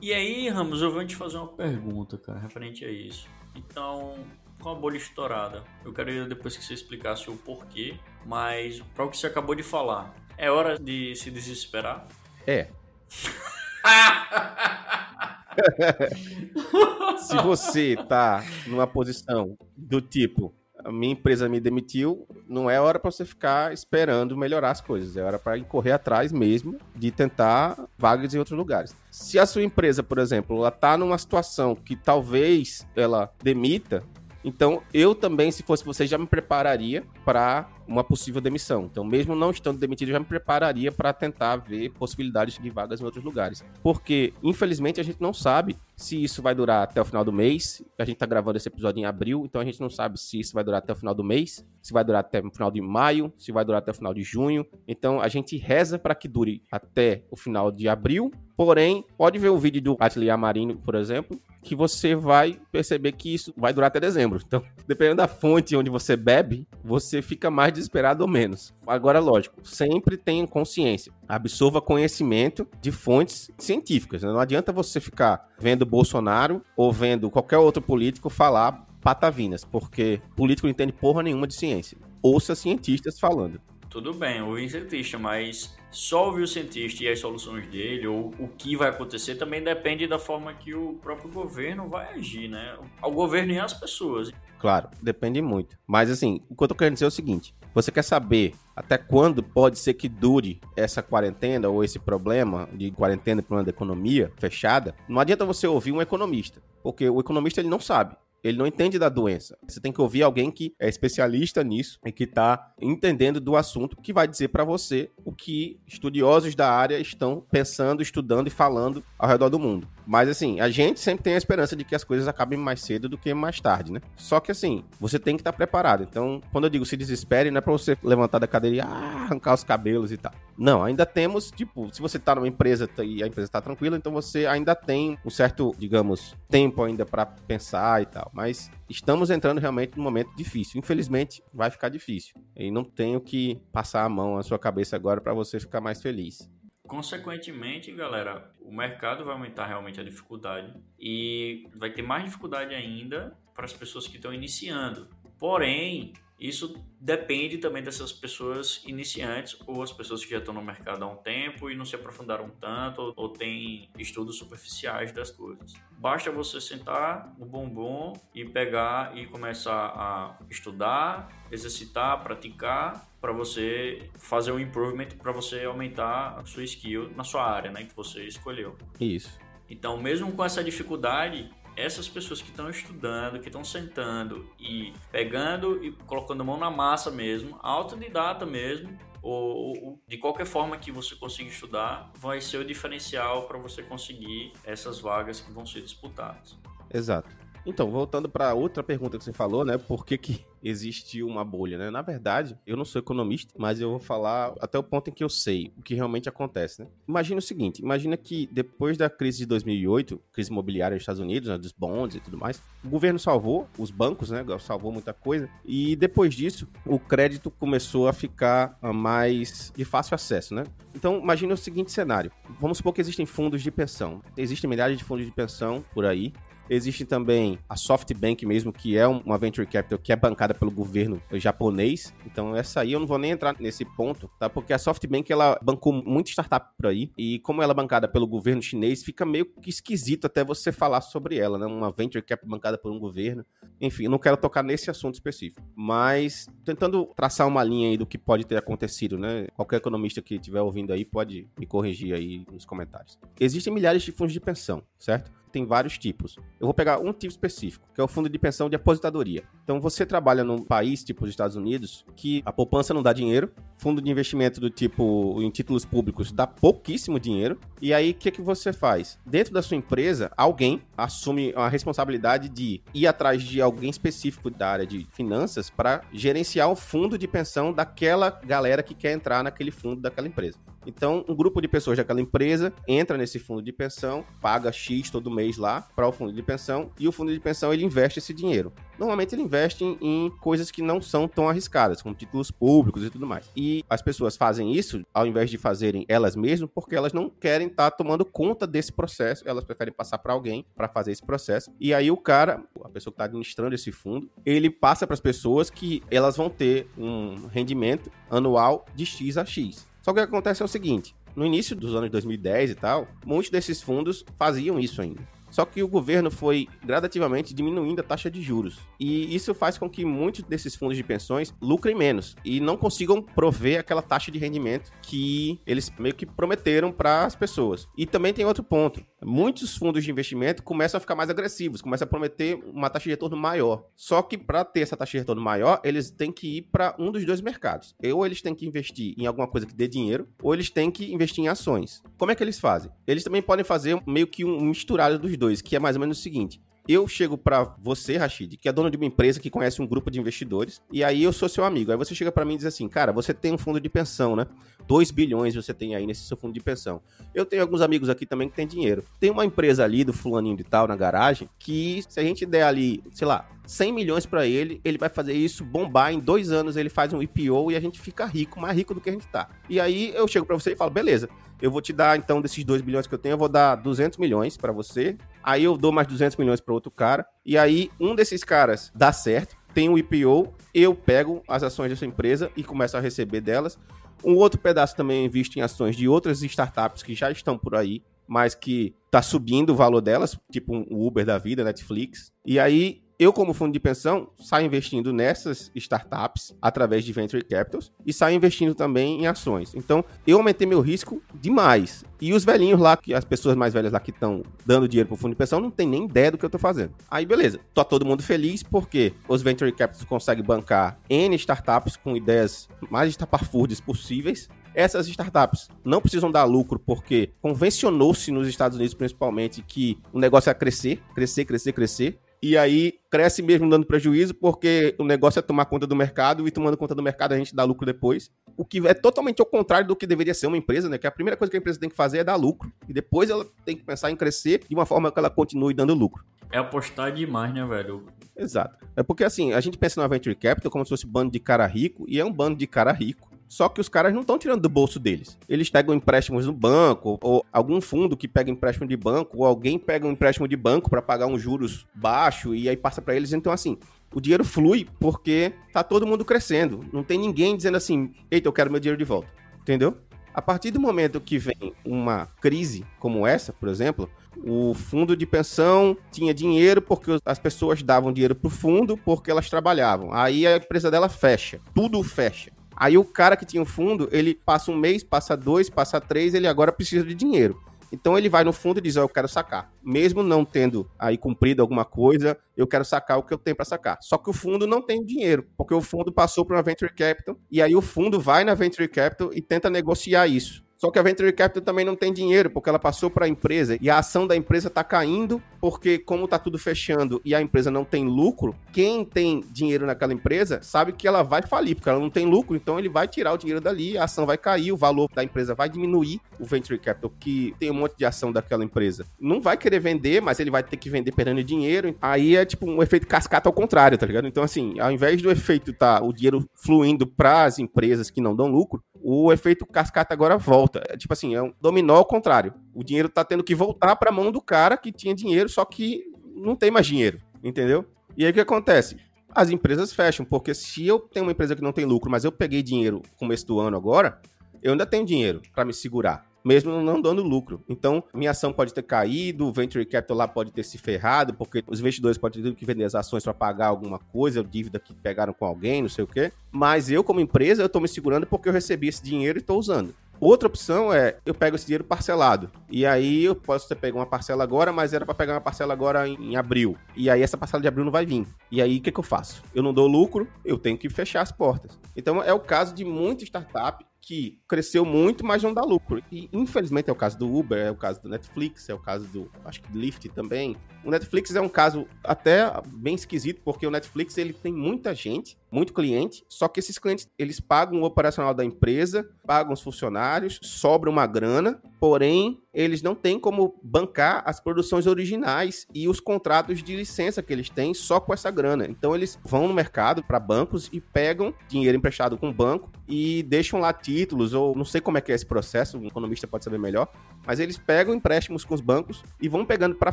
E 0.00 0.14
aí, 0.14 0.48
Ramos, 0.48 0.80
eu 0.80 0.92
vou 0.92 1.04
te 1.04 1.16
fazer 1.16 1.38
uma 1.38 1.48
pergunta, 1.48 2.16
cara, 2.16 2.38
referente 2.38 2.84
a 2.84 2.90
isso. 2.90 3.28
Então, 3.56 4.14
com 4.60 4.68
a 4.68 4.74
bolha 4.76 4.96
estourada, 4.96 5.64
eu 5.84 5.92
queria 5.92 6.24
depois 6.24 6.56
que 6.56 6.64
você 6.64 6.74
explicasse 6.74 7.28
o 7.28 7.36
porquê, 7.36 7.98
mas 8.24 8.80
para 8.94 9.04
o 9.04 9.10
que 9.10 9.18
você 9.18 9.26
acabou 9.26 9.56
de 9.56 9.64
falar, 9.64 10.14
é 10.38 10.48
hora 10.50 10.78
de 10.78 11.16
se 11.16 11.30
desesperar? 11.30 12.06
É. 12.46 12.68
se 17.18 17.36
você 17.42 17.96
tá 18.08 18.42
numa 18.66 18.86
posição 18.86 19.58
do 19.76 20.00
tipo, 20.00 20.54
a 20.84 20.92
minha 20.92 21.12
empresa 21.12 21.48
me 21.48 21.60
demitiu, 21.60 22.26
não 22.48 22.70
é 22.70 22.80
hora 22.80 22.98
para 22.98 23.10
você 23.10 23.24
ficar 23.24 23.72
esperando 23.72 24.36
melhorar 24.36 24.70
as 24.70 24.80
coisas, 24.80 25.16
é 25.16 25.22
hora 25.22 25.38
para 25.38 25.60
correr 25.64 25.92
atrás 25.92 26.32
mesmo 26.32 26.78
de 26.94 27.10
tentar 27.10 27.76
vagas 27.98 28.34
em 28.34 28.38
outros 28.38 28.56
lugares. 28.56 28.94
Se 29.10 29.38
a 29.38 29.46
sua 29.46 29.62
empresa, 29.62 30.02
por 30.02 30.18
exemplo, 30.18 30.56
ela 30.56 30.70
tá 30.70 30.96
numa 30.96 31.18
situação 31.18 31.74
que 31.74 31.96
talvez 31.96 32.86
ela 32.94 33.32
demita, 33.42 34.02
então 34.44 34.82
eu 34.92 35.14
também, 35.14 35.50
se 35.50 35.62
fosse 35.62 35.84
você, 35.84 36.06
já 36.06 36.16
me 36.16 36.26
prepararia 36.26 37.04
para 37.24 37.68
uma 37.86 38.04
possível 38.04 38.40
demissão. 38.40 38.84
Então, 38.90 39.04
mesmo 39.04 39.34
não 39.34 39.50
estando 39.50 39.78
demitido, 39.78 40.08
eu 40.08 40.12
já 40.12 40.20
me 40.20 40.24
prepararia 40.24 40.92
para 40.92 41.12
tentar 41.12 41.56
ver 41.56 41.90
possibilidades 41.90 42.56
de 42.56 42.70
vagas 42.70 43.00
em 43.00 43.04
outros 43.04 43.24
lugares. 43.24 43.64
Porque, 43.82 44.32
infelizmente, 44.42 45.00
a 45.00 45.02
gente 45.02 45.20
não 45.20 45.32
sabe 45.32 45.76
se 45.96 46.22
isso 46.22 46.40
vai 46.40 46.54
durar 46.54 46.84
até 46.84 47.00
o 47.00 47.04
final 47.04 47.24
do 47.24 47.32
mês. 47.32 47.82
A 47.98 48.04
gente 48.04 48.14
está 48.14 48.26
gravando 48.26 48.56
esse 48.56 48.68
episódio 48.68 49.00
em 49.00 49.04
abril, 49.04 49.42
então 49.44 49.60
a 49.60 49.64
gente 49.64 49.80
não 49.80 49.90
sabe 49.90 50.18
se 50.18 50.38
isso 50.38 50.54
vai 50.54 50.62
durar 50.62 50.78
até 50.78 50.92
o 50.92 50.96
final 50.96 51.14
do 51.14 51.24
mês, 51.24 51.66
se 51.82 51.92
vai 51.92 52.04
durar 52.04 52.20
até 52.20 52.40
o 52.40 52.50
final 52.50 52.70
de 52.70 52.80
maio, 52.80 53.32
se 53.36 53.50
vai 53.50 53.64
durar 53.64 53.80
até 53.80 53.90
o 53.90 53.94
final 53.94 54.14
de 54.14 54.22
junho. 54.22 54.64
Então, 54.86 55.20
a 55.20 55.26
gente 55.26 55.56
reza 55.56 55.98
para 55.98 56.14
que 56.14 56.28
dure 56.28 56.62
até 56.70 57.24
o 57.30 57.36
final 57.36 57.72
de 57.72 57.88
abril. 57.88 58.30
Porém, 58.56 59.04
pode 59.18 59.38
ver 59.38 59.48
o 59.48 59.58
vídeo 59.58 59.82
do 59.82 59.96
Ateliê 59.98 60.34
Marino, 60.36 60.76
por 60.76 60.94
exemplo, 60.94 61.40
que 61.62 61.74
você 61.74 62.14
vai 62.14 62.58
perceber 62.72 63.12
que 63.12 63.32
isso 63.32 63.52
vai 63.56 63.72
durar 63.72 63.88
até 63.88 64.00
dezembro. 64.00 64.40
Então, 64.44 64.62
dependendo 64.86 65.18
da 65.18 65.28
fonte 65.28 65.76
onde 65.76 65.90
você 65.90 66.16
bebe, 66.16 66.66
você 66.82 67.20
fica 67.22 67.50
mais 67.50 67.72
desesperado 67.72 68.22
ou 68.22 68.28
menos. 68.28 68.74
Agora, 68.86 69.18
lógico, 69.18 69.56
sempre 69.62 70.16
tenha 70.16 70.46
consciência. 70.46 71.12
Absorva 71.28 71.80
conhecimento 71.80 72.66
de 72.80 72.90
fontes 72.90 73.50
científicas. 73.58 74.22
Né? 74.22 74.30
Não 74.30 74.40
adianta 74.40 74.72
você 74.72 75.00
ficar 75.00 75.48
vendo 75.58 75.84
Bolsonaro 75.84 76.62
ou 76.76 76.92
vendo 76.92 77.30
qualquer 77.30 77.58
outro 77.58 77.82
político 77.82 78.30
falar 78.30 78.86
patavinas, 79.00 79.64
porque 79.64 80.20
político 80.36 80.66
não 80.66 80.72
entende 80.72 80.92
porra 80.92 81.22
nenhuma 81.22 81.46
de 81.46 81.54
ciência. 81.54 81.96
Ouça 82.22 82.54
cientistas 82.54 83.18
falando. 83.18 83.60
Tudo 83.88 84.14
bem, 84.14 84.40
ouvi 84.42 84.68
cientista, 84.68 85.18
mas 85.18 85.76
só 85.90 86.26
ouvir 86.26 86.42
o 86.42 86.48
cientista 86.48 87.04
e 87.04 87.08
as 87.08 87.18
soluções 87.18 87.66
dele, 87.66 88.06
ou 88.06 88.32
o 88.38 88.48
que 88.48 88.76
vai 88.76 88.88
acontecer, 88.88 89.34
também 89.34 89.62
depende 89.62 90.06
da 90.06 90.18
forma 90.18 90.52
que 90.54 90.74
o 90.74 90.94
próprio 91.02 91.30
governo 91.30 91.88
vai 91.88 92.14
agir, 92.14 92.48
né? 92.48 92.76
Ao 93.00 93.10
governo 93.10 93.52
e 93.52 93.58
às 93.58 93.72
pessoas. 93.72 94.30
Claro, 94.58 94.88
depende 95.02 95.40
muito. 95.40 95.76
Mas 95.86 96.10
assim, 96.10 96.42
o 96.48 96.54
que 96.54 96.64
eu 96.64 96.68
tô 96.68 96.74
querendo 96.74 96.94
dizer 96.94 97.06
é 97.06 97.08
o 97.08 97.10
seguinte: 97.10 97.54
você 97.74 97.90
quer 97.90 98.02
saber 98.02 98.54
até 98.76 98.98
quando 98.98 99.42
pode 99.42 99.78
ser 99.78 99.94
que 99.94 100.08
dure 100.08 100.60
essa 100.76 101.02
quarentena 101.02 101.68
ou 101.68 101.82
esse 101.82 101.98
problema 101.98 102.68
de 102.72 102.90
quarentena, 102.90 103.42
problema 103.42 103.64
da 103.64 103.70
economia 103.70 104.32
fechada? 104.38 104.94
Não 105.08 105.20
adianta 105.20 105.44
você 105.44 105.66
ouvir 105.66 105.92
um 105.92 106.02
economista, 106.02 106.62
porque 106.82 107.08
o 107.08 107.20
economista 107.20 107.60
ele 107.60 107.68
não 107.68 107.80
sabe. 107.80 108.16
Ele 108.42 108.58
não 108.58 108.66
entende 108.66 108.98
da 108.98 109.08
doença. 109.08 109.56
Você 109.66 109.80
tem 109.80 109.92
que 109.92 110.00
ouvir 110.00 110.22
alguém 110.22 110.50
que 110.50 110.74
é 110.78 110.88
especialista 110.88 111.62
nisso 111.62 111.98
e 112.04 112.12
que 112.12 112.24
está 112.24 112.72
entendendo 112.80 113.40
do 113.40 113.56
assunto, 113.56 113.96
que 113.96 114.12
vai 114.12 114.26
dizer 114.26 114.48
para 114.48 114.64
você 114.64 115.10
o 115.24 115.32
que 115.32 115.78
estudiosos 115.86 116.54
da 116.54 116.70
área 116.70 116.98
estão 116.98 117.44
pensando, 117.50 118.02
estudando 118.02 118.46
e 118.48 118.50
falando 118.50 119.04
ao 119.18 119.28
redor 119.28 119.48
do 119.48 119.58
mundo. 119.58 119.88
Mas 120.10 120.28
assim, 120.28 120.58
a 120.58 120.68
gente 120.68 120.98
sempre 120.98 121.22
tem 121.22 121.34
a 121.34 121.38
esperança 121.38 121.76
de 121.76 121.84
que 121.84 121.94
as 121.94 122.02
coisas 122.02 122.26
acabem 122.26 122.58
mais 122.58 122.80
cedo 122.80 123.08
do 123.08 123.16
que 123.16 123.32
mais 123.32 123.60
tarde, 123.60 123.92
né? 123.92 124.00
Só 124.16 124.40
que 124.40 124.50
assim, 124.50 124.82
você 124.98 125.20
tem 125.20 125.36
que 125.36 125.40
estar 125.40 125.52
tá 125.52 125.56
preparado. 125.56 126.02
Então, 126.02 126.42
quando 126.50 126.64
eu 126.64 126.70
digo 126.70 126.84
se 126.84 126.96
desespere, 126.96 127.48
não 127.48 127.58
é 127.58 127.60
para 127.60 127.72
você 127.72 127.96
levantar 128.02 128.40
da 128.40 128.48
cadeira 128.48 128.76
e 128.76 128.80
ah, 128.80 128.86
arrancar 128.86 129.54
os 129.54 129.62
cabelos 129.62 130.10
e 130.10 130.16
tal. 130.16 130.32
Não, 130.58 130.82
ainda 130.82 131.06
temos, 131.06 131.52
tipo, 131.52 131.94
se 131.94 132.02
você 132.02 132.18
tá 132.18 132.34
numa 132.34 132.48
empresa 132.48 132.90
e 133.04 133.22
a 133.22 133.26
empresa 133.28 133.48
tá 133.48 133.60
tranquila, 133.60 133.96
então 133.96 134.12
você 134.12 134.46
ainda 134.46 134.74
tem 134.74 135.16
um 135.24 135.30
certo, 135.30 135.72
digamos, 135.78 136.34
tempo 136.48 136.82
ainda 136.82 137.06
para 137.06 137.24
pensar 137.24 138.02
e 138.02 138.06
tal 138.06 138.30
mas 138.40 138.70
estamos 138.88 139.30
entrando 139.30 139.58
realmente 139.58 139.96
num 139.96 140.02
momento 140.02 140.34
difícil. 140.34 140.78
Infelizmente, 140.78 141.42
vai 141.52 141.70
ficar 141.70 141.90
difícil. 141.90 142.34
E 142.56 142.70
não 142.70 142.82
tenho 142.82 143.20
que 143.20 143.60
passar 143.70 144.04
a 144.04 144.08
mão 144.08 144.36
na 144.36 144.42
sua 144.42 144.58
cabeça 144.58 144.96
agora 144.96 145.20
para 145.20 145.34
você 145.34 145.60
ficar 145.60 145.80
mais 145.80 146.00
feliz. 146.00 146.50
Consequentemente, 146.90 147.92
galera, 147.92 148.52
o 148.60 148.74
mercado 148.74 149.24
vai 149.24 149.32
aumentar 149.32 149.64
realmente 149.64 150.00
a 150.00 150.02
dificuldade 150.02 150.74
e 150.98 151.68
vai 151.76 151.92
ter 151.92 152.02
mais 152.02 152.24
dificuldade 152.24 152.74
ainda 152.74 153.38
para 153.54 153.64
as 153.64 153.72
pessoas 153.72 154.08
que 154.08 154.16
estão 154.16 154.34
iniciando. 154.34 155.08
Porém, 155.38 156.12
Isso 156.40 156.82
depende 156.98 157.58
também 157.58 157.82
dessas 157.82 158.10
pessoas 158.10 158.82
iniciantes 158.86 159.58
ou 159.66 159.82
as 159.82 159.92
pessoas 159.92 160.24
que 160.24 160.30
já 160.30 160.38
estão 160.38 160.54
no 160.54 160.62
mercado 160.62 161.04
há 161.04 161.06
um 161.06 161.16
tempo 161.16 161.70
e 161.70 161.76
não 161.76 161.84
se 161.84 161.94
aprofundaram 161.94 162.48
tanto 162.58 163.12
ou, 163.14 163.28
têm 163.28 163.90
estudos 163.98 164.38
superficiais 164.38 165.12
das 165.12 165.30
coisas. 165.30 165.74
Basta 165.98 166.30
você 166.30 166.58
sentar 166.58 167.34
no 167.38 167.44
bumbum 167.44 168.14
e 168.34 168.42
pegar 168.46 169.14
e 169.18 169.26
começar 169.26 169.92
a 169.94 170.38
estudar, 170.48 171.46
exercitar, 171.52 172.22
praticar 172.22 173.06
para 173.20 173.32
você 173.32 174.08
fazer 174.18 174.52
um 174.52 174.58
improvement, 174.58 175.08
para 175.18 175.32
você 175.32 175.64
aumentar 175.64 176.38
a 176.38 176.44
sua 176.44 176.64
skill 176.64 177.10
na 177.14 177.24
sua 177.24 177.44
área, 177.44 177.70
né, 177.70 177.84
que 177.84 177.94
você 177.94 178.24
escolheu. 178.24 178.76
Isso. 178.98 179.38
Então, 179.68 180.00
mesmo 180.00 180.32
com 180.32 180.44
essa 180.44 180.64
dificuldade, 180.64 181.50
essas 181.76 182.08
pessoas 182.08 182.42
que 182.42 182.50
estão 182.50 182.68
estudando, 182.68 183.38
que 183.40 183.48
estão 183.48 183.62
sentando 183.62 184.48
e 184.58 184.92
pegando 185.12 185.84
e 185.84 185.92
colocando 185.92 186.40
a 186.40 186.44
mão 186.44 186.58
na 186.58 186.70
massa 186.70 187.10
mesmo, 187.10 187.58
autodidata 187.62 188.44
mesmo, 188.44 188.98
ou, 189.22 189.76
ou, 189.84 190.02
de 190.08 190.16
qualquer 190.16 190.46
forma 190.46 190.76
que 190.78 190.90
você 190.90 191.14
consiga 191.14 191.50
estudar, 191.50 192.10
vai 192.16 192.40
ser 192.40 192.56
o 192.56 192.64
diferencial 192.64 193.46
para 193.46 193.58
você 193.58 193.82
conseguir 193.82 194.52
essas 194.64 194.98
vagas 194.98 195.40
que 195.40 195.52
vão 195.52 195.66
ser 195.66 195.82
disputadas. 195.82 196.58
Exato. 196.92 197.28
Então, 197.64 197.90
voltando 197.90 198.28
para 198.28 198.54
outra 198.54 198.82
pergunta 198.82 199.18
que 199.18 199.24
você 199.24 199.32
falou, 199.32 199.64
né? 199.64 199.76
Por 199.76 200.04
que, 200.04 200.16
que 200.16 200.44
existiu 200.62 201.26
uma 201.26 201.44
bolha, 201.44 201.78
né? 201.78 201.90
Na 201.90 202.02
verdade, 202.02 202.56
eu 202.66 202.76
não 202.76 202.84
sou 202.84 202.98
economista, 202.98 203.52
mas 203.56 203.80
eu 203.80 203.90
vou 203.90 204.00
falar 204.00 204.54
até 204.60 204.78
o 204.78 204.82
ponto 204.82 205.08
em 205.08 205.12
que 205.12 205.24
eu 205.24 205.28
sei 205.28 205.72
o 205.76 205.82
que 205.82 205.94
realmente 205.94 206.28
acontece, 206.28 206.82
né? 206.82 206.88
Imagina 207.08 207.38
o 207.38 207.42
seguinte, 207.42 207.80
imagina 207.80 208.16
que 208.16 208.48
depois 208.52 208.96
da 208.96 209.08
crise 209.08 209.38
de 209.38 209.46
2008, 209.46 210.20
crise 210.32 210.50
imobiliária 210.50 210.94
nos 210.94 211.02
Estados 211.02 211.20
Unidos, 211.20 211.48
né, 211.48 211.58
dos 211.58 211.72
bonds 211.72 212.16
e 212.16 212.20
tudo 212.20 212.36
mais, 212.36 212.62
o 212.84 212.88
governo 212.88 213.18
salvou 213.18 213.68
os 213.78 213.90
bancos, 213.90 214.30
né? 214.30 214.44
Salvou 214.58 214.92
muita 214.92 215.12
coisa. 215.12 215.48
E 215.64 215.96
depois 215.96 216.34
disso, 216.34 216.68
o 216.84 216.98
crédito 216.98 217.50
começou 217.50 218.08
a 218.08 218.12
ficar 218.12 218.78
ah, 218.82 218.92
mais 218.92 219.72
de 219.74 219.84
fácil 219.84 220.14
acesso, 220.14 220.54
né? 220.54 220.64
Então, 220.94 221.18
imagina 221.18 221.54
o 221.54 221.56
seguinte 221.56 221.92
cenário. 221.92 222.32
Vamos 222.58 222.78
supor 222.78 222.92
que 222.92 223.00
existem 223.00 223.24
fundos 223.24 223.62
de 223.62 223.70
pensão. 223.70 224.20
Existem 224.36 224.68
milhares 224.68 224.98
de 224.98 225.04
fundos 225.04 225.24
de 225.24 225.32
pensão 225.32 225.84
por 225.94 226.04
aí 226.04 226.32
Existe 226.70 227.04
também 227.04 227.58
a 227.68 227.74
SoftBank 227.74 228.46
mesmo, 228.46 228.72
que 228.72 228.96
é 228.96 229.04
uma 229.04 229.36
venture 229.36 229.66
capital 229.66 229.98
que 229.98 230.12
é 230.12 230.16
bancada 230.16 230.54
pelo 230.54 230.70
governo 230.70 231.20
japonês. 231.32 232.14
Então 232.24 232.54
essa 232.54 232.82
aí 232.82 232.92
eu 232.92 233.00
não 233.00 233.08
vou 233.08 233.18
nem 233.18 233.32
entrar 233.32 233.56
nesse 233.58 233.84
ponto, 233.84 234.30
tá? 234.38 234.48
Porque 234.48 234.72
a 234.72 234.78
SoftBank 234.78 235.32
ela 235.32 235.58
bancou 235.60 235.92
muito 235.92 236.30
startup 236.30 236.70
por 236.76 236.86
aí 236.86 237.10
e 237.18 237.40
como 237.40 237.60
ela 237.60 237.72
é 237.72 237.74
bancada 237.74 238.06
pelo 238.06 238.24
governo 238.24 238.62
chinês, 238.62 239.02
fica 239.02 239.26
meio 239.26 239.46
que 239.46 239.68
esquisito 239.68 240.26
até 240.26 240.44
você 240.44 240.70
falar 240.70 241.00
sobre 241.00 241.38
ela, 241.38 241.58
né? 241.58 241.66
Uma 241.66 241.90
venture 241.90 242.22
capital 242.22 242.50
bancada 242.50 242.78
por 242.78 242.92
um 242.92 243.00
governo. 243.00 243.44
Enfim, 243.80 244.04
eu 244.04 244.10
não 244.10 244.18
quero 244.18 244.36
tocar 244.36 244.62
nesse 244.62 244.90
assunto 244.90 245.14
específico, 245.14 245.60
mas 245.74 246.46
tentando 246.64 247.06
traçar 247.16 247.48
uma 247.48 247.64
linha 247.64 247.88
aí 247.88 247.96
do 247.96 248.06
que 248.06 248.16
pode 248.16 248.46
ter 248.46 248.56
acontecido, 248.56 249.18
né? 249.18 249.48
Qualquer 249.56 249.78
economista 249.78 250.22
que 250.22 250.36
estiver 250.36 250.60
ouvindo 250.60 250.92
aí 250.92 251.04
pode 251.04 251.48
me 251.58 251.66
corrigir 251.66 252.14
aí 252.14 252.44
nos 252.52 252.64
comentários. 252.64 253.18
Existem 253.40 253.74
milhares 253.74 254.04
de 254.04 254.12
fundos 254.12 254.32
de 254.32 254.38
pensão, 254.38 254.84
certo? 254.96 255.32
Tem 255.50 255.66
vários 255.66 255.98
tipos. 255.98 256.36
Eu 256.58 256.66
vou 256.66 256.74
pegar 256.74 256.98
um 256.98 257.12
tipo 257.12 257.30
específico, 257.30 257.88
que 257.94 258.00
é 258.00 258.04
o 258.04 258.08
fundo 258.08 258.28
de 258.28 258.38
pensão 258.38 258.68
de 258.68 258.76
aposentadoria. 258.76 259.44
Então 259.64 259.80
você 259.80 260.06
trabalha 260.06 260.44
num 260.44 260.62
país 260.62 261.04
tipo 261.04 261.24
os 261.24 261.30
Estados 261.30 261.56
Unidos, 261.56 262.04
que 262.16 262.42
a 262.44 262.52
poupança 262.52 262.94
não 262.94 263.02
dá 263.02 263.12
dinheiro, 263.12 263.52
fundo 263.76 264.00
de 264.00 264.10
investimento 264.10 264.60
do 264.60 264.68
tipo 264.68 265.40
em 265.40 265.50
títulos 265.50 265.84
públicos 265.84 266.32
dá 266.32 266.46
pouquíssimo 266.46 267.18
dinheiro, 267.18 267.58
e 267.80 267.94
aí 267.94 268.10
o 268.10 268.14
que, 268.14 268.30
que 268.30 268.42
você 268.42 268.72
faz? 268.72 269.18
Dentro 269.24 269.52
da 269.52 269.62
sua 269.62 269.76
empresa, 269.76 270.30
alguém 270.36 270.82
assume 270.96 271.52
a 271.56 271.68
responsabilidade 271.68 272.48
de 272.48 272.82
ir 272.92 273.06
atrás 273.06 273.42
de 273.42 273.60
alguém 273.60 273.90
específico 273.90 274.50
da 274.50 274.68
área 274.68 274.86
de 274.86 275.06
finanças 275.10 275.70
para 275.70 276.02
gerenciar 276.12 276.70
o 276.70 276.76
fundo 276.76 277.16
de 277.16 277.26
pensão 277.26 277.72
daquela 277.72 278.30
galera 278.30 278.82
que 278.82 278.94
quer 278.94 279.12
entrar 279.12 279.42
naquele 279.42 279.70
fundo 279.70 280.00
daquela 280.00 280.28
empresa. 280.28 280.58
Então, 280.86 281.24
um 281.28 281.34
grupo 281.34 281.60
de 281.60 281.68
pessoas 281.68 281.96
daquela 281.96 282.20
empresa 282.20 282.72
entra 282.88 283.16
nesse 283.16 283.38
fundo 283.38 283.62
de 283.62 283.72
pensão, 283.72 284.24
paga 284.40 284.72
X 284.72 285.10
todo 285.10 285.30
mês 285.30 285.56
lá 285.56 285.82
para 285.94 286.08
o 286.08 286.12
fundo 286.12 286.32
de 286.32 286.42
pensão 286.42 286.90
e 286.98 287.06
o 287.06 287.12
fundo 287.12 287.32
de 287.32 287.40
pensão 287.40 287.72
ele 287.72 287.84
investe 287.84 288.18
esse 288.18 288.32
dinheiro. 288.32 288.72
Normalmente 288.98 289.34
ele 289.34 289.42
investe 289.42 289.84
em, 289.84 289.98
em 290.00 290.30
coisas 290.40 290.70
que 290.70 290.82
não 290.82 291.00
são 291.00 291.26
tão 291.26 291.48
arriscadas, 291.48 292.02
como 292.02 292.14
títulos 292.14 292.50
públicos 292.50 293.04
e 293.04 293.10
tudo 293.10 293.26
mais. 293.26 293.48
E 293.56 293.84
as 293.88 294.02
pessoas 294.02 294.36
fazem 294.36 294.72
isso 294.72 295.02
ao 295.12 295.26
invés 295.26 295.50
de 295.50 295.58
fazerem 295.58 296.04
elas 296.08 296.36
mesmas, 296.36 296.70
porque 296.74 296.94
elas 296.94 297.12
não 297.12 297.28
querem 297.28 297.66
estar 297.66 297.90
tá 297.90 297.96
tomando 297.96 298.24
conta 298.24 298.66
desse 298.66 298.92
processo, 298.92 299.46
elas 299.46 299.64
preferem 299.64 299.92
passar 299.92 300.18
para 300.18 300.32
alguém 300.32 300.64
para 300.74 300.88
fazer 300.88 301.12
esse 301.12 301.24
processo. 301.24 301.72
E 301.78 301.92
aí 301.94 302.10
o 302.10 302.16
cara, 302.16 302.62
a 302.82 302.88
pessoa 302.88 303.12
que 303.12 303.16
está 303.16 303.24
administrando 303.24 303.74
esse 303.74 303.92
fundo, 303.92 304.30
ele 304.44 304.70
passa 304.70 305.06
para 305.06 305.14
as 305.14 305.20
pessoas 305.20 305.70
que 305.70 306.02
elas 306.10 306.36
vão 306.36 306.50
ter 306.50 306.88
um 306.96 307.46
rendimento 307.46 308.10
anual 308.30 308.84
de 308.94 309.04
X 309.06 309.36
a 309.36 309.44
X. 309.44 309.89
Só 310.02 310.12
que 310.12 310.20
o 310.20 310.22
que 310.22 310.28
acontece 310.28 310.62
é 310.62 310.64
o 310.64 310.68
seguinte: 310.68 311.14
no 311.34 311.46
início 311.46 311.76
dos 311.76 311.94
anos 311.94 312.10
2010 312.10 312.70
e 312.70 312.74
tal, 312.74 313.08
muitos 313.24 313.50
desses 313.50 313.82
fundos 313.82 314.24
faziam 314.36 314.78
isso 314.78 315.00
ainda. 315.00 315.22
Só 315.50 315.64
que 315.64 315.82
o 315.82 315.88
governo 315.88 316.30
foi 316.30 316.68
gradativamente 316.84 317.52
diminuindo 317.52 318.00
a 318.00 318.04
taxa 318.04 318.30
de 318.30 318.40
juros. 318.40 318.78
E 318.98 319.34
isso 319.34 319.54
faz 319.54 319.76
com 319.76 319.88
que 319.88 320.04
muitos 320.04 320.42
desses 320.44 320.74
fundos 320.74 320.96
de 320.96 321.02
pensões 321.02 321.54
lucrem 321.60 321.94
menos 321.94 322.36
e 322.44 322.60
não 322.60 322.76
consigam 322.76 323.22
prover 323.22 323.80
aquela 323.80 324.02
taxa 324.02 324.30
de 324.30 324.38
rendimento 324.38 324.90
que 325.02 325.60
eles 325.66 325.92
meio 325.98 326.14
que 326.14 326.26
prometeram 326.26 326.92
para 326.92 327.24
as 327.24 327.34
pessoas. 327.34 327.88
E 327.96 328.06
também 328.06 328.32
tem 328.32 328.44
outro 328.44 328.62
ponto. 328.62 329.04
Muitos 329.22 329.76
fundos 329.76 330.02
de 330.02 330.10
investimento 330.10 330.62
começam 330.62 330.96
a 330.96 331.00
ficar 331.00 331.14
mais 331.14 331.28
agressivos, 331.28 331.82
começam 331.82 332.06
a 332.06 332.08
prometer 332.08 332.54
uma 332.72 332.88
taxa 332.88 333.04
de 333.04 333.10
retorno 333.10 333.36
maior. 333.36 333.84
Só 333.94 334.22
que 334.22 334.38
para 334.38 334.64
ter 334.64 334.80
essa 334.80 334.96
taxa 334.96 335.12
de 335.12 335.18
retorno 335.18 335.42
maior, 335.42 335.80
eles 335.84 336.10
têm 336.10 336.32
que 336.32 336.58
ir 336.58 336.62
para 336.62 336.94
um 336.98 337.12
dos 337.12 337.24
dois 337.24 337.40
mercados. 337.40 337.94
Ou 338.02 338.24
eles 338.24 338.40
têm 338.40 338.54
que 338.54 338.66
investir 338.66 339.14
em 339.18 339.26
alguma 339.26 339.46
coisa 339.46 339.66
que 339.66 339.74
dê 339.74 339.86
dinheiro, 339.86 340.28
ou 340.42 340.54
eles 340.54 340.70
têm 340.70 340.90
que 340.90 341.12
investir 341.12 341.44
em 341.44 341.48
ações. 341.48 342.02
Como 342.16 342.30
é 342.30 342.34
que 342.34 342.42
eles 342.42 342.58
fazem? 342.58 342.90
Eles 343.06 343.24
também 343.24 343.42
podem 343.42 343.64
fazer 343.64 344.00
meio 344.06 344.26
que 344.26 344.44
um 344.44 344.60
misturado 344.60 345.18
dos 345.18 345.36
que 345.62 345.76
é 345.76 345.78
mais 345.78 345.96
ou 345.96 346.00
menos 346.00 346.18
o 346.18 346.22
seguinte: 346.22 346.60
eu 346.88 347.06
chego 347.06 347.38
para 347.38 347.62
você, 347.80 348.16
Rashid, 348.16 348.56
que 348.56 348.68
é 348.68 348.72
dono 348.72 348.90
de 348.90 348.96
uma 348.96 349.06
empresa 349.06 349.38
que 349.38 349.50
conhece 349.50 349.80
um 349.80 349.86
grupo 349.86 350.10
de 350.10 350.18
investidores, 350.18 350.82
e 350.90 351.04
aí 351.04 351.22
eu 351.22 351.32
sou 351.32 351.48
seu 351.48 351.64
amigo. 351.64 351.92
Aí 351.92 351.96
você 351.96 352.14
chega 352.14 352.32
para 352.32 352.44
mim 352.44 352.54
e 352.54 352.56
diz 352.56 352.66
assim: 352.66 352.88
"Cara, 352.88 353.12
você 353.12 353.32
tem 353.32 353.52
um 353.52 353.58
fundo 353.58 353.80
de 353.80 353.88
pensão, 353.88 354.34
né? 354.34 354.46
2 354.90 355.12
bilhões 355.12 355.54
você 355.54 355.72
tem 355.72 355.94
aí 355.94 356.04
nesse 356.04 356.22
seu 356.22 356.36
fundo 356.36 356.52
de 356.52 356.58
pensão. 356.58 357.00
Eu 357.32 357.46
tenho 357.46 357.62
alguns 357.62 357.80
amigos 357.80 358.08
aqui 358.08 358.26
também 358.26 358.48
que 358.48 358.56
têm 358.56 358.66
dinheiro. 358.66 359.04
Tem 359.20 359.30
uma 359.30 359.44
empresa 359.44 359.84
ali 359.84 360.02
do 360.02 360.12
fulaninho 360.12 360.56
de 360.56 360.64
tal 360.64 360.88
na 360.88 360.96
garagem 360.96 361.48
que 361.60 362.02
se 362.08 362.18
a 362.18 362.24
gente 362.24 362.44
der 362.44 362.64
ali, 362.64 363.00
sei 363.12 363.24
lá, 363.24 363.48
100 363.64 363.92
milhões 363.92 364.26
para 364.26 364.48
ele, 364.48 364.80
ele 364.84 364.98
vai 364.98 365.08
fazer 365.08 365.32
isso 365.32 365.64
bombar 365.64 366.12
em 366.12 366.18
dois 366.18 366.50
anos, 366.50 366.76
ele 366.76 366.88
faz 366.88 367.12
um 367.12 367.22
IPO 367.22 367.70
e 367.70 367.76
a 367.76 367.80
gente 367.80 368.00
fica 368.00 368.26
rico, 368.26 368.58
mais 368.58 368.76
rico 368.76 368.92
do 368.92 369.00
que 369.00 369.08
a 369.08 369.12
gente 369.12 369.28
tá. 369.28 369.48
E 369.68 369.78
aí 369.78 370.12
eu 370.12 370.26
chego 370.26 370.44
para 370.44 370.56
você 370.56 370.72
e 370.72 370.76
falo, 370.76 370.90
beleza, 370.90 371.28
eu 371.62 371.70
vou 371.70 371.80
te 371.80 371.92
dar, 371.92 372.18
então, 372.18 372.42
desses 372.42 372.64
2 372.64 372.82
bilhões 372.82 373.06
que 373.06 373.14
eu 373.14 373.18
tenho, 373.18 373.34
eu 373.34 373.38
vou 373.38 373.48
dar 373.48 373.76
200 373.76 374.18
milhões 374.18 374.56
para 374.56 374.72
você. 374.72 375.16
Aí 375.40 375.62
eu 375.62 375.76
dou 375.76 375.92
mais 375.92 376.08
200 376.08 376.36
milhões 376.36 376.60
para 376.60 376.74
outro 376.74 376.90
cara. 376.90 377.24
E 377.46 377.56
aí 377.56 377.92
um 378.00 378.16
desses 378.16 378.42
caras 378.42 378.90
dá 378.92 379.12
certo, 379.12 379.54
tem 379.72 379.88
um 379.88 379.96
IPO, 379.96 380.52
eu 380.74 380.96
pego 380.96 381.44
as 381.46 381.62
ações 381.62 381.90
dessa 381.90 382.04
empresa 382.04 382.50
e 382.56 382.64
começo 382.64 382.96
a 382.96 383.00
receber 383.00 383.40
delas. 383.40 383.78
Um 384.24 384.36
outro 384.36 384.60
pedaço 384.60 384.96
também 384.96 385.24
invisto 385.24 385.58
em 385.58 385.62
ações 385.62 385.96
de 385.96 386.08
outras 386.08 386.42
startups 386.42 387.02
que 387.02 387.14
já 387.14 387.30
estão 387.30 387.56
por 387.56 387.74
aí, 387.74 388.02
mas 388.26 388.54
que 388.54 388.94
tá 389.10 389.20
subindo 389.20 389.70
o 389.70 389.76
valor 389.76 390.00
delas, 390.00 390.38
tipo 390.50 390.74
um 390.74 391.06
Uber 391.06 391.24
da 391.24 391.38
vida, 391.38 391.64
Netflix. 391.64 392.32
E 392.44 392.58
aí 392.58 393.02
eu, 393.20 393.34
como 393.34 393.52
fundo 393.52 393.70
de 393.70 393.78
pensão, 393.78 394.30
saio 394.38 394.64
investindo 394.64 395.12
nessas 395.12 395.70
startups 395.74 396.56
através 396.62 397.04
de 397.04 397.12
venture 397.12 397.44
capitals 397.44 397.92
e 398.06 398.14
saio 398.14 398.34
investindo 398.34 398.74
também 398.74 399.20
em 399.20 399.26
ações. 399.26 399.74
Então, 399.74 400.02
eu 400.26 400.38
aumentei 400.38 400.66
meu 400.66 400.80
risco 400.80 401.22
demais. 401.34 402.02
E 402.18 402.32
os 402.32 402.46
velhinhos 402.46 402.80
lá, 402.80 402.96
que 402.96 403.12
as 403.12 403.22
pessoas 403.22 403.56
mais 403.56 403.74
velhas 403.74 403.92
lá 403.92 404.00
que 404.00 404.10
estão 404.10 404.42
dando 404.64 404.88
dinheiro 404.88 405.06
pro 405.06 405.18
fundo 405.18 405.32
de 405.32 405.36
pensão, 405.36 405.60
não 405.60 405.70
tem 405.70 405.86
nem 405.86 406.06
ideia 406.06 406.30
do 406.30 406.38
que 406.38 406.46
eu 406.46 406.48
tô 406.48 406.58
fazendo. 406.58 406.94
Aí, 407.10 407.26
beleza. 407.26 407.60
Tô 407.74 407.84
todo 407.84 408.06
mundo 408.06 408.22
feliz 408.22 408.62
porque 408.62 409.12
os 409.28 409.42
venture 409.42 409.70
capitals 409.70 410.08
conseguem 410.08 410.42
bancar 410.42 410.98
N 411.06 411.36
startups 411.36 411.96
com 411.96 412.16
ideias 412.16 412.70
mais 412.88 413.10
estapafúrdias 413.10 413.82
possíveis 413.82 414.48
essas 414.72 415.08
startups 415.08 415.68
não 415.84 416.00
precisam 416.00 416.30
dar 416.30 416.44
lucro 416.44 416.78
porque 416.78 417.32
convencionou-se 417.42 418.30
nos 418.30 418.46
Estados 418.46 418.76
Unidos 418.76 418.94
principalmente 418.94 419.62
que 419.62 419.98
o 420.12 420.18
negócio 420.20 420.48
é 420.48 420.54
crescer, 420.54 421.02
crescer, 421.12 421.44
crescer, 421.44 421.72
crescer 421.72 422.20
e 422.42 422.56
aí 422.56 422.94
cresce 423.10 423.42
mesmo 423.42 423.68
dando 423.68 423.86
prejuízo, 423.86 424.34
porque 424.34 424.94
o 424.98 425.04
negócio 425.04 425.38
é 425.38 425.42
tomar 425.42 425.66
conta 425.66 425.86
do 425.86 425.94
mercado, 425.94 426.46
e 426.46 426.50
tomando 426.50 426.76
conta 426.76 426.94
do 426.94 427.02
mercado 427.02 427.32
a 427.32 427.36
gente 427.36 427.54
dá 427.54 427.64
lucro 427.64 427.84
depois. 427.84 428.30
O 428.56 428.64
que 428.64 428.86
é 428.86 428.94
totalmente 428.94 429.40
ao 429.40 429.46
contrário 429.46 429.86
do 429.86 429.96
que 429.96 430.06
deveria 430.06 430.34
ser 430.34 430.46
uma 430.46 430.56
empresa, 430.56 430.88
né? 430.88 430.98
Que 430.98 431.06
a 431.06 431.10
primeira 431.10 431.36
coisa 431.36 431.50
que 431.50 431.56
a 431.56 431.60
empresa 431.60 431.78
tem 431.78 431.88
que 431.88 431.96
fazer 431.96 432.18
é 432.18 432.24
dar 432.24 432.36
lucro. 432.36 432.72
E 432.88 432.92
depois 432.92 433.30
ela 433.30 433.46
tem 433.64 433.76
que 433.76 433.84
pensar 433.84 434.10
em 434.10 434.16
crescer 434.16 434.62
de 434.68 434.74
uma 434.74 434.86
forma 434.86 435.10
que 435.10 435.18
ela 435.18 435.30
continue 435.30 435.74
dando 435.74 435.94
lucro. 435.94 436.24
É 436.50 436.58
apostar 436.58 437.12
demais, 437.12 437.54
né, 437.54 437.64
velho? 437.64 438.06
Exato. 438.36 438.84
É 438.96 439.02
porque 439.02 439.24
assim, 439.24 439.52
a 439.52 439.60
gente 439.60 439.78
pensa 439.78 440.00
na 440.00 440.08
Venture 440.08 440.34
Capital 440.34 440.70
como 440.70 440.84
se 440.84 440.88
fosse 440.88 441.06
um 441.06 441.10
bando 441.10 441.30
de 441.30 441.38
cara 441.38 441.66
rico, 441.66 442.04
e 442.08 442.18
é 442.18 442.24
um 442.24 442.32
bando 442.32 442.56
de 442.56 442.66
cara 442.66 442.92
rico 442.92 443.29
Só 443.50 443.68
que 443.68 443.80
os 443.80 443.88
caras 443.88 444.14
não 444.14 444.20
estão 444.20 444.38
tirando 444.38 444.62
do 444.62 444.68
bolso 444.68 445.00
deles. 445.00 445.36
Eles 445.48 445.68
pegam 445.68 445.92
empréstimos 445.92 446.46
no 446.46 446.52
banco, 446.52 447.18
ou 447.20 447.44
algum 447.52 447.80
fundo 447.80 448.16
que 448.16 448.28
pega 448.28 448.48
empréstimo 448.48 448.86
de 448.86 448.96
banco, 448.96 449.38
ou 449.38 449.44
alguém 449.44 449.76
pega 449.76 450.06
um 450.06 450.12
empréstimo 450.12 450.46
de 450.46 450.54
banco 450.56 450.88
para 450.88 451.02
pagar 451.02 451.26
uns 451.26 451.42
juros 451.42 451.84
baixos 451.92 452.56
e 452.56 452.68
aí 452.68 452.76
passa 452.76 453.02
para 453.02 453.16
eles. 453.16 453.32
Então, 453.32 453.52
assim, 453.52 453.76
o 454.14 454.20
dinheiro 454.20 454.44
flui 454.44 454.86
porque 455.00 455.52
tá 455.72 455.82
todo 455.82 456.06
mundo 456.06 456.24
crescendo. 456.24 456.84
Não 456.92 457.02
tem 457.02 457.18
ninguém 457.18 457.56
dizendo 457.56 457.76
assim, 457.76 458.12
eita, 458.30 458.46
eu 458.46 458.52
quero 458.52 458.70
meu 458.70 458.78
dinheiro 458.78 458.96
de 458.96 459.04
volta. 459.04 459.28
Entendeu? 459.60 459.96
A 460.32 460.40
partir 460.40 460.70
do 460.70 460.78
momento 460.78 461.20
que 461.20 461.36
vem 461.36 461.74
uma 461.84 462.26
crise 462.40 462.86
como 463.00 463.26
essa, 463.26 463.52
por 463.52 463.68
exemplo, 463.68 464.08
o 464.46 464.74
fundo 464.74 465.16
de 465.16 465.26
pensão 465.26 465.96
tinha 466.12 466.32
dinheiro 466.32 466.80
porque 466.80 467.18
as 467.26 467.38
pessoas 467.40 467.82
davam 467.82 468.12
dinheiro 468.12 468.36
pro 468.36 468.48
fundo 468.48 468.96
porque 468.96 469.28
elas 469.28 469.50
trabalhavam. 469.50 470.12
Aí 470.12 470.46
a 470.46 470.56
empresa 470.56 470.88
dela 470.88 471.08
fecha, 471.08 471.60
tudo 471.74 472.00
fecha. 472.04 472.52
Aí 472.80 472.96
o 472.96 473.04
cara 473.04 473.36
que 473.36 473.44
tinha 473.44 473.62
o 473.62 473.66
fundo, 473.66 474.08
ele 474.10 474.34
passa 474.34 474.72
um 474.72 474.74
mês, 474.74 475.04
passa 475.04 475.36
dois, 475.36 475.68
passa 475.68 476.00
três, 476.00 476.32
ele 476.32 476.46
agora 476.46 476.72
precisa 476.72 477.04
de 477.04 477.14
dinheiro. 477.14 477.60
Então 477.92 478.16
ele 478.16 478.26
vai 478.26 478.42
no 478.42 478.54
fundo 478.54 478.78
e 478.78 478.80
diz: 478.80 478.96
oh, 478.96 479.00
Eu 479.00 479.08
quero 479.08 479.28
sacar. 479.28 479.70
Mesmo 479.84 480.22
não 480.22 480.46
tendo 480.46 480.90
aí 480.98 481.18
cumprido 481.18 481.60
alguma 481.60 481.84
coisa, 481.84 482.38
eu 482.56 482.66
quero 482.66 482.82
sacar 482.82 483.18
o 483.18 483.22
que 483.22 483.34
eu 483.34 483.36
tenho 483.36 483.54
para 483.54 483.66
sacar. 483.66 483.98
Só 484.00 484.16
que 484.16 484.30
o 484.30 484.32
fundo 484.32 484.66
não 484.66 484.80
tem 484.80 485.04
dinheiro, 485.04 485.46
porque 485.58 485.74
o 485.74 485.82
fundo 485.82 486.10
passou 486.10 486.46
para 486.46 486.56
uma 486.56 486.62
venture 486.62 486.90
capital 486.94 487.36
e 487.50 487.60
aí 487.60 487.76
o 487.76 487.82
fundo 487.82 488.18
vai 488.18 488.44
na 488.44 488.54
venture 488.54 488.88
capital 488.88 489.30
e 489.34 489.42
tenta 489.42 489.68
negociar 489.68 490.26
isso. 490.26 490.64
Só 490.80 490.90
que 490.90 490.98
a 490.98 491.02
Venture 491.02 491.30
Capital 491.30 491.62
também 491.62 491.84
não 491.84 491.94
tem 491.94 492.10
dinheiro, 492.10 492.48
porque 492.48 492.70
ela 492.70 492.78
passou 492.78 493.10
para 493.10 493.26
a 493.26 493.28
empresa 493.28 493.76
e 493.82 493.90
a 493.90 493.98
ação 493.98 494.26
da 494.26 494.34
empresa 494.34 494.68
está 494.68 494.82
caindo, 494.82 495.42
porque 495.60 495.98
como 495.98 496.24
está 496.24 496.38
tudo 496.38 496.58
fechando 496.58 497.20
e 497.22 497.34
a 497.34 497.42
empresa 497.42 497.70
não 497.70 497.84
tem 497.84 498.06
lucro, 498.06 498.56
quem 498.72 499.04
tem 499.04 499.44
dinheiro 499.50 499.84
naquela 499.84 500.14
empresa 500.14 500.60
sabe 500.62 500.94
que 500.94 501.06
ela 501.06 501.22
vai 501.22 501.42
falir, 501.42 501.74
porque 501.74 501.90
ela 501.90 501.98
não 501.98 502.08
tem 502.08 502.24
lucro, 502.24 502.56
então 502.56 502.78
ele 502.78 502.88
vai 502.88 503.06
tirar 503.06 503.34
o 503.34 503.36
dinheiro 503.36 503.60
dali, 503.60 503.98
a 503.98 504.04
ação 504.04 504.24
vai 504.24 504.38
cair, 504.38 504.72
o 504.72 504.76
valor 504.76 505.06
da 505.14 505.22
empresa 505.22 505.54
vai 505.54 505.68
diminuir. 505.68 506.18
O 506.38 506.46
Venture 506.46 506.78
Capital, 506.78 507.12
que 507.20 507.54
tem 507.58 507.70
um 507.70 507.74
monte 507.74 507.98
de 507.98 508.06
ação 508.06 508.32
daquela 508.32 508.64
empresa, 508.64 509.04
não 509.20 509.38
vai 509.38 509.58
querer 509.58 509.80
vender, 509.80 510.22
mas 510.22 510.40
ele 510.40 510.50
vai 510.50 510.62
ter 510.62 510.78
que 510.78 510.88
vender 510.88 511.12
perdendo 511.12 511.44
dinheiro. 511.44 511.94
Aí 512.00 512.36
é 512.36 512.44
tipo 512.46 512.64
um 512.64 512.82
efeito 512.82 513.06
cascata 513.06 513.50
ao 513.50 513.52
contrário, 513.52 513.98
tá 513.98 514.06
ligado? 514.06 514.26
Então, 514.26 514.42
assim, 514.42 514.80
ao 514.80 514.90
invés 514.90 515.20
do 515.20 515.30
efeito 515.30 515.74
tá 515.74 516.02
o 516.02 516.10
dinheiro 516.10 516.42
fluindo 516.54 517.06
para 517.06 517.44
as 517.44 517.58
empresas 517.58 518.08
que 518.08 518.22
não 518.22 518.34
dão 518.34 518.46
lucro, 518.46 518.82
o 519.02 519.32
efeito 519.32 519.66
cascata 519.66 520.14
agora 520.14 520.36
volta. 520.36 520.82
É, 520.88 520.96
tipo 520.96 521.12
assim, 521.12 521.34
é 521.34 521.42
um 521.42 521.52
dominó 521.60 521.96
ao 521.96 522.04
contrário. 522.04 522.54
O 522.74 522.84
dinheiro 522.84 523.08
tá 523.08 523.24
tendo 523.24 523.44
que 523.44 523.54
voltar 523.54 523.96
para 523.96 524.10
a 524.10 524.12
mão 524.12 524.30
do 524.30 524.40
cara 524.40 524.76
que 524.76 524.92
tinha 524.92 525.14
dinheiro, 525.14 525.48
só 525.48 525.64
que 525.64 526.04
não 526.34 526.54
tem 526.54 526.70
mais 526.70 526.86
dinheiro, 526.86 527.18
entendeu? 527.42 527.84
E 528.16 528.24
aí 528.24 528.30
o 528.30 528.34
que 528.34 528.40
acontece? 528.40 528.96
As 529.34 529.50
empresas 529.50 529.92
fecham, 529.92 530.24
porque 530.24 530.54
se 530.54 530.86
eu 530.86 530.98
tenho 530.98 531.24
uma 531.24 531.32
empresa 531.32 531.54
que 531.54 531.62
não 531.62 531.72
tem 531.72 531.84
lucro, 531.84 532.10
mas 532.10 532.24
eu 532.24 532.32
peguei 532.32 532.62
dinheiro 532.62 532.96
no 532.96 533.16
começo 533.16 533.46
do 533.46 533.60
ano 533.60 533.76
agora, 533.76 534.20
eu 534.62 534.72
ainda 534.72 534.84
tenho 534.84 535.06
dinheiro 535.06 535.40
para 535.54 535.64
me 535.64 535.72
segurar 535.72 536.29
mesmo 536.44 536.80
não 536.82 537.00
dando 537.00 537.22
lucro. 537.22 537.62
Então, 537.68 538.02
minha 538.14 538.30
ação 538.30 538.52
pode 538.52 538.74
ter 538.74 538.82
caído, 538.82 539.46
o 539.46 539.52
venture 539.52 539.84
capital 539.84 540.16
lá 540.16 540.28
pode 540.28 540.52
ter 540.52 540.62
se 540.62 540.78
ferrado, 540.78 541.34
porque 541.34 541.64
os 541.66 541.80
investidores 541.80 542.18
podem 542.18 542.42
ter 542.42 542.54
que 542.54 542.64
vender 542.64 542.84
as 542.84 542.94
ações 542.94 543.24
para 543.24 543.34
pagar 543.34 543.68
alguma 543.68 543.98
coisa, 543.98 544.42
dívida 544.42 544.78
que 544.78 544.94
pegaram 544.94 545.32
com 545.32 545.44
alguém, 545.44 545.82
não 545.82 545.88
sei 545.88 546.04
o 546.04 546.06
quê. 546.06 546.32
Mas 546.50 546.90
eu, 546.90 547.04
como 547.04 547.20
empresa, 547.20 547.62
eu 547.62 547.66
estou 547.66 547.80
me 547.80 547.88
segurando 547.88 548.26
porque 548.26 548.48
eu 548.48 548.52
recebi 548.52 548.88
esse 548.88 549.02
dinheiro 549.02 549.38
e 549.38 549.40
estou 549.40 549.58
usando. 549.58 549.94
Outra 550.20 550.48
opção 550.48 550.92
é 550.92 551.16
eu 551.24 551.32
pego 551.32 551.56
esse 551.56 551.64
dinheiro 551.64 551.82
parcelado. 551.82 552.50
E 552.70 552.84
aí 552.84 553.24
eu 553.24 553.34
posso 553.34 553.66
ter 553.66 553.74
pego 553.74 553.98
uma 553.98 554.04
parcela 554.04 554.44
agora, 554.44 554.70
mas 554.70 554.92
era 554.92 555.06
para 555.06 555.14
pegar 555.14 555.32
uma 555.32 555.40
parcela 555.40 555.72
agora 555.72 556.06
em, 556.06 556.36
abril. 556.36 556.76
E 556.94 557.08
aí 557.08 557.22
essa 557.22 557.38
parcela 557.38 557.62
de 557.62 557.66
abril 557.66 557.86
não 557.86 557.92
vai 557.92 558.04
vir. 558.04 558.26
E 558.50 558.60
aí 558.60 558.76
o 558.76 558.82
que, 558.82 558.92
que 558.92 559.00
eu 559.00 559.04
faço? 559.04 559.42
Eu 559.54 559.62
não 559.62 559.72
dou 559.72 559.86
lucro, 559.86 560.28
eu 560.44 560.58
tenho 560.58 560.76
que 560.76 560.90
fechar 560.90 561.22
as 561.22 561.32
portas. 561.32 561.80
Então 561.96 562.22
é 562.22 562.34
o 562.34 562.38
caso 562.38 562.74
de 562.74 562.84
muita 562.84 563.24
startup 563.24 563.82
que 564.00 564.38
cresceu 564.48 564.84
muito, 564.84 565.24
mas 565.24 565.42
não 565.42 565.52
dá 565.52 565.62
lucro. 565.62 566.02
E 566.10 566.28
infelizmente 566.32 566.88
é 566.88 566.92
o 566.92 566.96
caso 566.96 567.18
do 567.18 567.32
Uber, 567.32 567.58
é 567.58 567.70
o 567.70 567.76
caso 567.76 568.02
do 568.02 568.08
Netflix, 568.08 568.68
é 568.68 568.74
o 568.74 568.78
caso 568.78 569.06
do, 569.08 569.30
acho 569.44 569.62
que 569.62 569.70
do 569.70 569.78
Lyft 569.78 570.08
também. 570.10 570.56
O 570.84 570.90
Netflix 570.90 571.34
é 571.34 571.40
um 571.40 571.48
caso 571.48 571.86
até 572.02 572.50
bem 572.66 572.94
esquisito, 572.94 573.42
porque 573.44 573.66
o 573.66 573.70
Netflix 573.70 574.16
ele 574.16 574.32
tem 574.32 574.52
muita 574.52 574.94
gente, 574.94 575.36
muito 575.50 575.74
cliente, 575.74 576.24
só 576.28 576.48
que 576.48 576.60
esses 576.60 576.78
clientes, 576.78 577.08
eles 577.18 577.40
pagam 577.40 577.82
o 577.82 577.84
operacional 577.84 578.32
da 578.32 578.44
empresa, 578.44 579.08
pagam 579.26 579.52
os 579.52 579.60
funcionários, 579.60 580.38
sobra 580.42 580.88
uma 580.88 581.06
grana, 581.06 581.60
porém, 581.78 582.40
eles 582.52 582.82
não 582.82 582.94
têm 582.94 583.18
como 583.18 583.58
bancar 583.62 584.22
as 584.26 584.40
produções 584.40 584.86
originais 584.86 585.66
e 585.74 585.88
os 585.88 586.00
contratos 586.00 586.62
de 586.62 586.76
licença 586.76 587.22
que 587.22 587.32
eles 587.32 587.48
têm 587.48 587.74
só 587.74 588.00
com 588.00 588.12
essa 588.12 588.30
grana. 588.30 588.66
Então, 588.68 588.94
eles 588.94 589.18
vão 589.24 589.46
no 589.46 589.54
mercado 589.54 590.02
para 590.02 590.18
bancos 590.18 590.68
e 590.72 590.80
pegam 590.80 591.34
dinheiro 591.48 591.76
emprestado 591.76 592.18
com 592.18 592.30
o 592.30 592.34
banco 592.34 592.70
e 592.88 593.22
deixam 593.22 593.60
lá 593.60 593.72
títulos, 593.72 594.34
ou 594.34 594.54
não 594.56 594.64
sei 594.64 594.80
como 594.80 594.98
é 594.98 595.00
que 595.00 595.12
é 595.12 595.14
esse 595.14 595.26
processo, 595.26 595.78
um 595.78 595.86
economista 595.86 596.26
pode 596.26 596.44
saber 596.44 596.58
melhor, 596.58 596.88
mas 597.26 597.38
eles 597.38 597.56
pegam 597.56 597.94
empréstimos 597.94 598.44
com 598.44 598.54
os 598.54 598.60
bancos 598.60 599.02
e 599.20 599.28
vão 599.28 599.44
pegando 599.44 599.76
para 599.76 599.92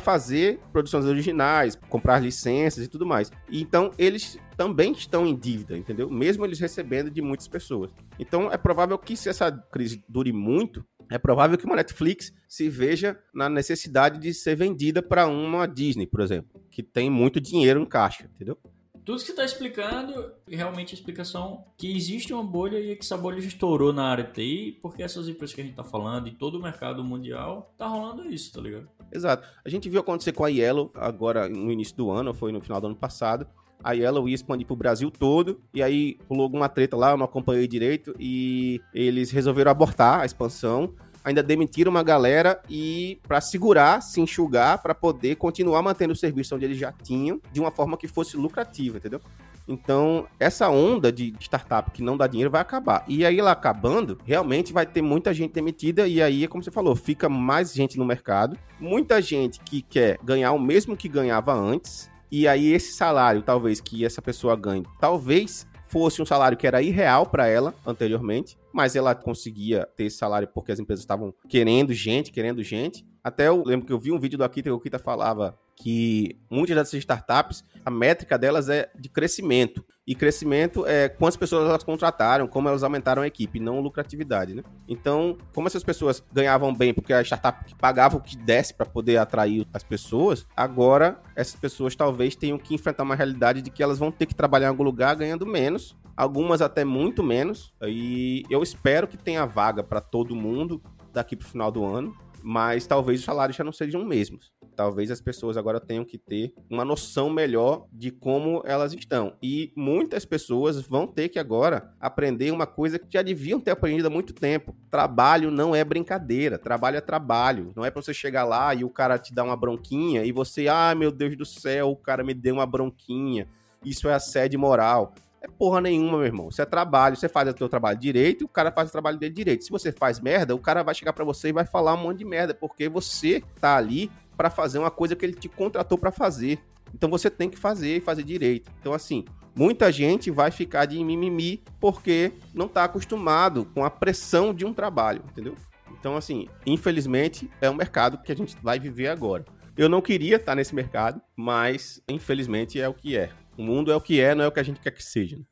fazer 0.00 0.58
produções 0.72 1.04
originais, 1.04 1.76
comprar 1.88 2.20
licenças 2.20 2.84
e 2.84 2.88
tudo 2.88 3.06
mais. 3.06 3.30
E, 3.48 3.62
então, 3.62 3.92
eles 3.96 4.38
também 4.56 4.92
estão 4.92 5.24
em 5.24 5.36
dívida, 5.36 5.78
entendeu? 5.78 6.10
Mesmo 6.10 6.44
eles 6.44 6.58
recebendo 6.58 7.10
de 7.10 7.22
muitas 7.22 7.46
pessoas. 7.46 7.92
Então, 8.18 8.50
é 8.50 8.56
provável 8.56 8.98
que 8.98 9.16
se 9.16 9.28
essa 9.28 9.52
crise 9.52 10.02
dure 10.08 10.32
muito, 10.32 10.84
é 11.10 11.18
provável 11.18 11.56
que 11.56 11.64
uma 11.64 11.76
Netflix 11.76 12.32
se 12.46 12.68
veja 12.68 13.18
na 13.34 13.48
necessidade 13.48 14.18
de 14.18 14.32
ser 14.34 14.56
vendida 14.56 15.02
para 15.02 15.26
uma 15.26 15.66
Disney, 15.66 16.06
por 16.06 16.20
exemplo, 16.20 16.60
que 16.70 16.82
tem 16.82 17.10
muito 17.10 17.40
dinheiro 17.40 17.80
em 17.80 17.86
caixa, 17.86 18.30
entendeu? 18.34 18.56
Tudo 19.04 19.20
que 19.20 19.24
você 19.24 19.32
está 19.32 19.44
explicando, 19.44 20.32
realmente 20.46 20.94
a 20.94 20.98
explicação 20.98 21.64
que 21.78 21.96
existe 21.96 22.30
uma 22.34 22.44
bolha 22.44 22.78
e 22.78 22.94
que 22.94 23.02
essa 23.02 23.16
bolha 23.16 23.38
estourou 23.38 23.90
na 23.90 24.04
área 24.04 24.24
TI, 24.24 24.78
porque 24.82 25.02
essas 25.02 25.26
empresas 25.28 25.54
que 25.54 25.62
a 25.62 25.64
gente 25.64 25.72
está 25.72 25.84
falando 25.84 26.28
e 26.28 26.32
todo 26.32 26.58
o 26.58 26.62
mercado 26.62 27.02
mundial 27.02 27.74
tá 27.78 27.86
rolando 27.86 28.28
isso, 28.28 28.52
tá 28.52 28.60
ligado? 28.60 28.86
Exato. 29.10 29.48
A 29.64 29.68
gente 29.70 29.88
viu 29.88 30.00
acontecer 30.00 30.32
com 30.32 30.44
a 30.44 30.48
Yellow 30.48 30.90
agora 30.94 31.48
no 31.48 31.72
início 31.72 31.96
do 31.96 32.10
ano, 32.10 32.34
foi 32.34 32.52
no 32.52 32.60
final 32.60 32.82
do 32.82 32.88
ano 32.88 32.96
passado, 32.96 33.46
a 33.82 33.92
Yellow 33.92 34.28
ia 34.28 34.34
expandir 34.34 34.66
pro 34.66 34.76
Brasil 34.76 35.10
todo, 35.10 35.60
e 35.72 35.82
aí 35.82 36.18
rolou 36.28 36.44
alguma 36.44 36.68
treta 36.68 36.96
lá, 36.96 37.10
eu 37.10 37.16
não 37.16 37.24
acompanhei 37.24 37.66
direito, 37.66 38.14
e 38.18 38.80
eles 38.92 39.30
resolveram 39.30 39.70
abortar 39.70 40.20
a 40.20 40.26
expansão, 40.26 40.94
ainda 41.24 41.42
demitiram 41.42 41.90
uma 41.90 42.02
galera 42.02 42.60
e 42.70 43.20
para 43.26 43.40
segurar, 43.40 44.00
se 44.00 44.20
enxugar, 44.20 44.82
para 44.82 44.94
poder 44.94 45.36
continuar 45.36 45.82
mantendo 45.82 46.12
o 46.12 46.16
serviço 46.16 46.54
onde 46.54 46.64
eles 46.64 46.78
já 46.78 46.92
tinham, 46.92 47.40
de 47.52 47.60
uma 47.60 47.70
forma 47.70 47.96
que 47.96 48.08
fosse 48.08 48.36
lucrativa, 48.36 48.96
entendeu? 48.96 49.20
Então, 49.68 50.26
essa 50.40 50.70
onda 50.70 51.12
de 51.12 51.34
startup 51.40 51.90
que 51.90 52.02
não 52.02 52.16
dá 52.16 52.26
dinheiro 52.26 52.50
vai 52.50 52.62
acabar. 52.62 53.04
E 53.06 53.26
aí, 53.26 53.38
ela 53.38 53.52
acabando, 53.52 54.18
realmente 54.24 54.72
vai 54.72 54.86
ter 54.86 55.02
muita 55.02 55.34
gente 55.34 55.52
demitida. 55.52 56.08
E 56.08 56.22
aí, 56.22 56.48
como 56.48 56.64
você 56.64 56.70
falou, 56.70 56.96
fica 56.96 57.28
mais 57.28 57.74
gente 57.74 57.98
no 57.98 58.04
mercado. 58.06 58.56
Muita 58.80 59.20
gente 59.20 59.60
que 59.60 59.82
quer 59.82 60.18
ganhar 60.24 60.52
o 60.52 60.58
mesmo 60.58 60.96
que 60.96 61.06
ganhava 61.06 61.52
antes. 61.52 62.10
E 62.30 62.46
aí 62.46 62.72
esse 62.72 62.92
salário, 62.92 63.42
talvez 63.42 63.80
que 63.80 64.04
essa 64.04 64.20
pessoa 64.20 64.54
ganhe, 64.56 64.84
talvez 65.00 65.66
fosse 65.88 66.20
um 66.20 66.26
salário 66.26 66.58
que 66.58 66.66
era 66.66 66.82
irreal 66.82 67.26
para 67.26 67.46
ela 67.46 67.74
anteriormente, 67.86 68.58
mas 68.72 68.94
ela 68.94 69.14
conseguia 69.14 69.88
ter 69.96 70.04
esse 70.04 70.18
salário 70.18 70.48
porque 70.48 70.70
as 70.70 70.78
empresas 70.78 71.02
estavam 71.02 71.34
querendo 71.48 71.92
gente, 71.94 72.30
querendo 72.30 72.62
gente. 72.62 73.06
Até 73.24 73.48
eu 73.48 73.62
lembro 73.64 73.86
que 73.86 73.92
eu 73.92 73.98
vi 73.98 74.12
um 74.12 74.18
vídeo 74.18 74.38
do 74.38 74.44
Akita 74.44 74.68
que 74.68 74.72
o 74.72 74.76
Akita 74.76 74.98
falava 74.98 75.58
que 75.80 76.36
muitas 76.50 76.76
dessas 76.76 76.94
startups, 76.94 77.64
a 77.84 77.90
métrica 77.90 78.36
delas 78.36 78.68
é 78.68 78.90
de 78.98 79.08
crescimento. 79.08 79.84
E 80.06 80.14
crescimento 80.14 80.86
é 80.86 81.08
quantas 81.08 81.36
pessoas 81.36 81.68
elas 81.68 81.84
contrataram, 81.84 82.48
como 82.48 82.68
elas 82.68 82.82
aumentaram 82.82 83.22
a 83.22 83.26
equipe, 83.26 83.60
não 83.60 83.80
lucratividade, 83.80 84.54
né? 84.54 84.62
Então, 84.88 85.36
como 85.54 85.68
essas 85.68 85.84
pessoas 85.84 86.22
ganhavam 86.32 86.74
bem 86.74 86.94
porque 86.94 87.12
a 87.12 87.22
startup 87.22 87.74
pagava 87.76 88.16
o 88.16 88.20
que 88.20 88.36
desse 88.36 88.72
para 88.72 88.86
poder 88.86 89.18
atrair 89.18 89.66
as 89.72 89.82
pessoas, 89.82 90.46
agora 90.56 91.20
essas 91.36 91.56
pessoas 91.56 91.94
talvez 91.94 92.34
tenham 92.34 92.58
que 92.58 92.74
enfrentar 92.74 93.02
uma 93.02 93.14
realidade 93.14 93.60
de 93.60 93.70
que 93.70 93.82
elas 93.82 93.98
vão 93.98 94.10
ter 94.10 94.26
que 94.26 94.34
trabalhar 94.34 94.66
em 94.66 94.70
algum 94.70 94.82
lugar 94.82 95.14
ganhando 95.14 95.46
menos, 95.46 95.94
algumas 96.16 96.62
até 96.62 96.84
muito 96.84 97.22
menos. 97.22 97.72
E 97.86 98.44
eu 98.48 98.62
espero 98.62 99.06
que 99.06 99.16
tenha 99.16 99.44
vaga 99.44 99.82
para 99.82 100.00
todo 100.00 100.34
mundo 100.34 100.82
daqui 101.12 101.36
para 101.36 101.46
o 101.46 101.50
final 101.50 101.70
do 101.70 101.84
ano 101.84 102.16
mas 102.42 102.86
talvez 102.86 103.20
os 103.20 103.24
salários 103.24 103.56
já 103.56 103.64
não 103.64 103.72
sejam 103.72 104.00
os 104.00 104.06
mesmos. 104.06 104.52
Talvez 104.76 105.10
as 105.10 105.20
pessoas 105.20 105.56
agora 105.56 105.80
tenham 105.80 106.04
que 106.04 106.16
ter 106.16 106.54
uma 106.70 106.84
noção 106.84 107.28
melhor 107.28 107.86
de 107.92 108.10
como 108.10 108.62
elas 108.64 108.92
estão. 108.92 109.34
E 109.42 109.72
muitas 109.76 110.24
pessoas 110.24 110.80
vão 110.80 111.06
ter 111.06 111.28
que 111.28 111.38
agora 111.38 111.92
aprender 112.00 112.50
uma 112.52 112.66
coisa 112.66 112.98
que 112.98 113.06
já 113.10 113.22
deviam 113.22 113.58
ter 113.58 113.72
aprendido 113.72 114.06
há 114.06 114.10
muito 114.10 114.32
tempo. 114.32 114.76
Trabalho 114.90 115.50
não 115.50 115.74
é 115.74 115.82
brincadeira, 115.82 116.58
trabalho 116.58 116.96
é 116.96 117.00
trabalho. 117.00 117.72
Não 117.74 117.84
é 117.84 117.90
para 117.90 118.00
você 118.00 118.14
chegar 118.14 118.44
lá 118.44 118.74
e 118.74 118.84
o 118.84 118.90
cara 118.90 119.18
te 119.18 119.34
dar 119.34 119.44
uma 119.44 119.56
bronquinha 119.56 120.24
e 120.24 120.30
você, 120.30 120.68
ah, 120.68 120.94
meu 120.94 121.10
Deus 121.10 121.36
do 121.36 121.44
céu, 121.44 121.90
o 121.90 121.96
cara 121.96 122.22
me 122.22 122.34
deu 122.34 122.54
uma 122.54 122.66
bronquinha. 122.66 123.48
Isso 123.84 124.08
é 124.08 124.14
assédio 124.14 124.58
moral. 124.58 125.12
É 125.40 125.46
porra 125.46 125.80
nenhuma, 125.80 126.18
meu 126.18 126.26
irmão. 126.26 126.48
Isso 126.48 126.60
é 126.60 126.64
trabalho. 126.64 127.16
Você 127.16 127.28
faz 127.28 127.48
o 127.48 127.56
seu 127.56 127.68
trabalho 127.68 127.98
direito, 127.98 128.44
o 128.44 128.48
cara 128.48 128.72
faz 128.72 128.88
o 128.88 128.92
trabalho 128.92 129.18
dele 129.18 129.34
direito. 129.34 129.64
Se 129.64 129.70
você 129.70 129.92
faz 129.92 130.20
merda, 130.20 130.54
o 130.54 130.58
cara 130.58 130.82
vai 130.82 130.94
chegar 130.94 131.12
para 131.12 131.24
você 131.24 131.48
e 131.48 131.52
vai 131.52 131.64
falar 131.64 131.94
um 131.94 131.98
monte 131.98 132.18
de 132.18 132.24
merda, 132.24 132.54
porque 132.54 132.88
você 132.88 133.42
tá 133.60 133.76
ali 133.76 134.10
para 134.36 134.50
fazer 134.50 134.78
uma 134.78 134.90
coisa 134.90 135.14
que 135.14 135.24
ele 135.24 135.34
te 135.34 135.48
contratou 135.48 135.96
para 135.96 136.10
fazer. 136.10 136.58
Então 136.94 137.08
você 137.08 137.30
tem 137.30 137.50
que 137.50 137.58
fazer 137.58 137.96
e 137.96 138.00
fazer 138.00 138.22
direito. 138.22 138.70
Então, 138.80 138.92
assim, 138.92 139.24
muita 139.54 139.92
gente 139.92 140.30
vai 140.30 140.50
ficar 140.50 140.86
de 140.86 141.02
mimimi 141.02 141.62
porque 141.78 142.32
não 142.54 142.66
está 142.66 142.84
acostumado 142.84 143.66
com 143.74 143.84
a 143.84 143.90
pressão 143.90 144.54
de 144.54 144.64
um 144.64 144.72
trabalho, 144.72 145.22
entendeu? 145.30 145.54
Então, 145.98 146.16
assim, 146.16 146.48
infelizmente, 146.64 147.50
é 147.60 147.68
um 147.68 147.74
mercado 147.74 148.18
que 148.18 148.32
a 148.32 148.36
gente 148.36 148.56
vai 148.62 148.78
viver 148.78 149.08
agora. 149.08 149.44
Eu 149.76 149.88
não 149.88 150.00
queria 150.00 150.36
estar 150.36 150.54
nesse 150.54 150.74
mercado, 150.74 151.20
mas 151.36 152.02
infelizmente 152.08 152.80
é 152.80 152.88
o 152.88 152.94
que 152.94 153.16
é. 153.16 153.30
O 153.58 153.62
mundo 153.64 153.90
é 153.90 153.96
o 153.96 154.00
que 154.00 154.20
é, 154.20 154.36
não 154.36 154.44
é 154.44 154.46
o 154.46 154.52
que 154.52 154.60
a 154.60 154.62
gente 154.62 154.78
quer 154.78 154.92
que 154.92 155.02
seja. 155.02 155.36
Né? 155.36 155.42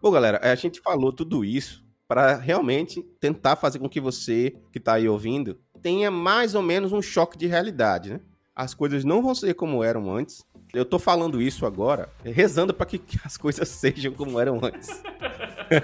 Bom, 0.00 0.12
galera, 0.12 0.38
a 0.40 0.54
gente 0.54 0.80
falou 0.80 1.12
tudo 1.12 1.44
isso 1.44 1.84
para 2.06 2.36
realmente 2.36 3.02
tentar 3.18 3.56
fazer 3.56 3.80
com 3.80 3.88
que 3.88 4.00
você 4.00 4.54
que 4.70 4.78
está 4.78 4.94
aí 4.94 5.08
ouvindo 5.08 5.58
tenha 5.82 6.08
mais 6.08 6.54
ou 6.54 6.62
menos 6.62 6.92
um 6.92 7.02
choque 7.02 7.36
de 7.36 7.48
realidade, 7.48 8.10
né? 8.10 8.20
As 8.54 8.72
coisas 8.72 9.04
não 9.04 9.20
vão 9.20 9.34
ser 9.34 9.52
como 9.54 9.82
eram 9.82 10.14
antes. 10.14 10.46
Eu 10.72 10.84
tô 10.84 11.00
falando 11.00 11.42
isso 11.42 11.66
agora, 11.66 12.08
rezando 12.22 12.72
para 12.72 12.86
que 12.86 13.02
as 13.24 13.36
coisas 13.36 13.66
sejam 13.68 14.12
como 14.12 14.38
eram 14.38 14.60
antes. 14.62 15.02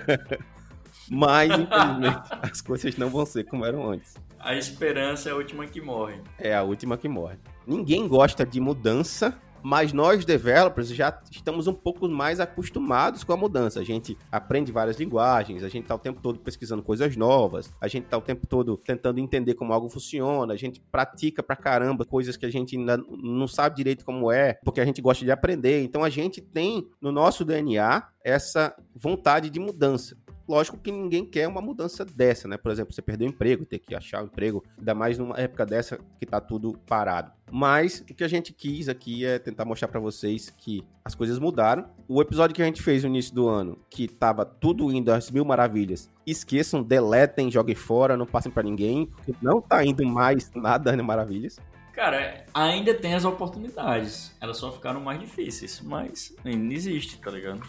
Mas, 1.11 1.51
infelizmente, 1.51 2.31
as 2.41 2.61
coisas 2.61 2.97
não 2.97 3.11
vão 3.11 3.27
ser 3.27 3.43
como 3.45 3.67
eram 3.67 3.91
antes. 3.91 4.15
A 4.43 4.57
esperança 4.57 5.29
é 5.29 5.33
a 5.33 5.37
última 5.37 5.65
que 5.67 5.81
morre. 5.81 6.21
É 6.37 6.53
a 6.53 6.65
última 6.65 6.99
que 6.99 7.09
morre. 7.09 7.37
Ninguém 7.65 8.09
gosta 8.09 8.45
de 8.45 8.61
mudança, 8.61 9.41
mas 9.63 9.93
nós 9.93 10.25
developers 10.25 10.89
já 10.89 11.17
estamos 11.31 11.69
um 11.69 11.73
pouco 11.73 12.09
mais 12.09 12.41
acostumados 12.41 13.23
com 13.23 13.33
a 13.33 13.37
mudança. 13.37 13.79
A 13.79 13.85
gente 13.85 14.19
aprende 14.33 14.73
várias 14.73 14.99
linguagens, 14.99 15.63
a 15.63 15.69
gente 15.69 15.85
está 15.85 15.95
o 15.95 15.99
tempo 15.99 16.21
todo 16.21 16.41
pesquisando 16.41 16.83
coisas 16.83 17.17
novas, 17.17 17.73
a 17.81 17.87
gente 17.87 18.07
está 18.07 18.19
o 18.19 18.21
tempo 18.21 18.45
todo 18.45 18.77
tentando 18.79 19.21
entender 19.21 19.55
como 19.55 19.73
algo 19.73 19.89
funciona, 19.89 20.53
a 20.53 20.57
gente 20.57 20.81
pratica 20.91 21.41
pra 21.41 21.55
caramba 21.55 22.05
coisas 22.05 22.37
que 22.37 22.45
a 22.45 22.51
gente 22.51 22.77
ainda 22.77 22.97
não 22.97 23.47
sabe 23.47 23.77
direito 23.77 24.05
como 24.05 24.33
é, 24.33 24.55
porque 24.65 24.81
a 24.81 24.85
gente 24.85 25.01
gosta 25.01 25.25
de 25.25 25.31
aprender. 25.31 25.85
Então 25.85 26.03
a 26.03 26.11
gente 26.11 26.41
tem 26.41 26.91
no 27.01 27.13
nosso 27.13 27.45
DNA 27.45 28.09
essa 28.25 28.75
vontade 28.93 29.51
de 29.51 29.61
mudança. 29.61 30.17
Lógico 30.49 30.79
que 30.79 30.91
ninguém 30.91 31.25
quer 31.25 31.47
uma 31.49 31.61
mudança 31.61 32.05
dessa, 32.05 32.49
né? 32.49 32.57
Por 32.57 32.73
exemplo, 32.73 32.93
você 32.93 33.03
perder 33.03 33.27
o 33.27 33.29
emprego, 33.29 33.65
ter 33.65 33.79
que 33.79 33.95
achar 33.95 34.23
um 34.23 34.27
emprego, 34.27 34.65
ainda 34.79 34.95
mais 34.95 35.19
numa 35.19 35.39
época 35.39 35.65
dessa 35.65 35.99
que 36.19 36.27
tá 36.27 36.41
tudo 36.41 36.79
parado. 36.87 37.33
Mas 37.51 38.01
o 38.01 38.05
que 38.05 38.25
a 38.25 38.29
gente 38.29 38.53
quis 38.53 38.89
aqui 38.89 39.25
é 39.25 39.39
tentar 39.39 39.65
mostrar 39.65 39.89
para 39.89 40.01
vocês 40.01 40.51
que 40.51 40.83
as 41.05 41.15
coisas 41.15 41.39
mudaram. 41.39 41.87
O 42.09 42.21
episódio 42.21 42.55
que 42.55 42.63
a 42.63 42.65
gente 42.65 42.83
fez 42.83 43.03
no 43.03 43.11
início 43.11 43.35
do 43.35 43.49
ano, 43.49 43.79
que 43.91 44.09
tava 44.09 44.45
tudo 44.45 44.91
indo 44.93 45.13
às 45.13 45.31
mil 45.31 45.45
maravilhas, 45.45 46.11
esqueçam, 46.27 46.83
deletem, 46.83 47.51
joguem 47.51 47.75
fora, 47.75 48.17
não 48.17 48.27
passem 48.27 48.51
para 48.51 48.63
ninguém, 48.63 49.07
porque 49.07 49.35
não 49.43 49.61
tá 49.61 49.85
indo 49.85 50.07
mais 50.07 50.51
nada 50.55 50.93
às 50.93 50.97
maravilhas. 50.97 51.59
Cara, 51.93 52.47
ainda 52.55 52.95
tem 52.95 53.15
as 53.15 53.25
oportunidades. 53.25 54.35
Elas 54.41 54.57
só 54.57 54.73
ficaram 54.73 55.01
mais 55.01 55.21
difíceis, 55.21 55.83
mas 55.83 56.35
ainda 56.43 56.73
existe, 56.73 57.19
tá 57.19 57.31
ligado? 57.31 57.61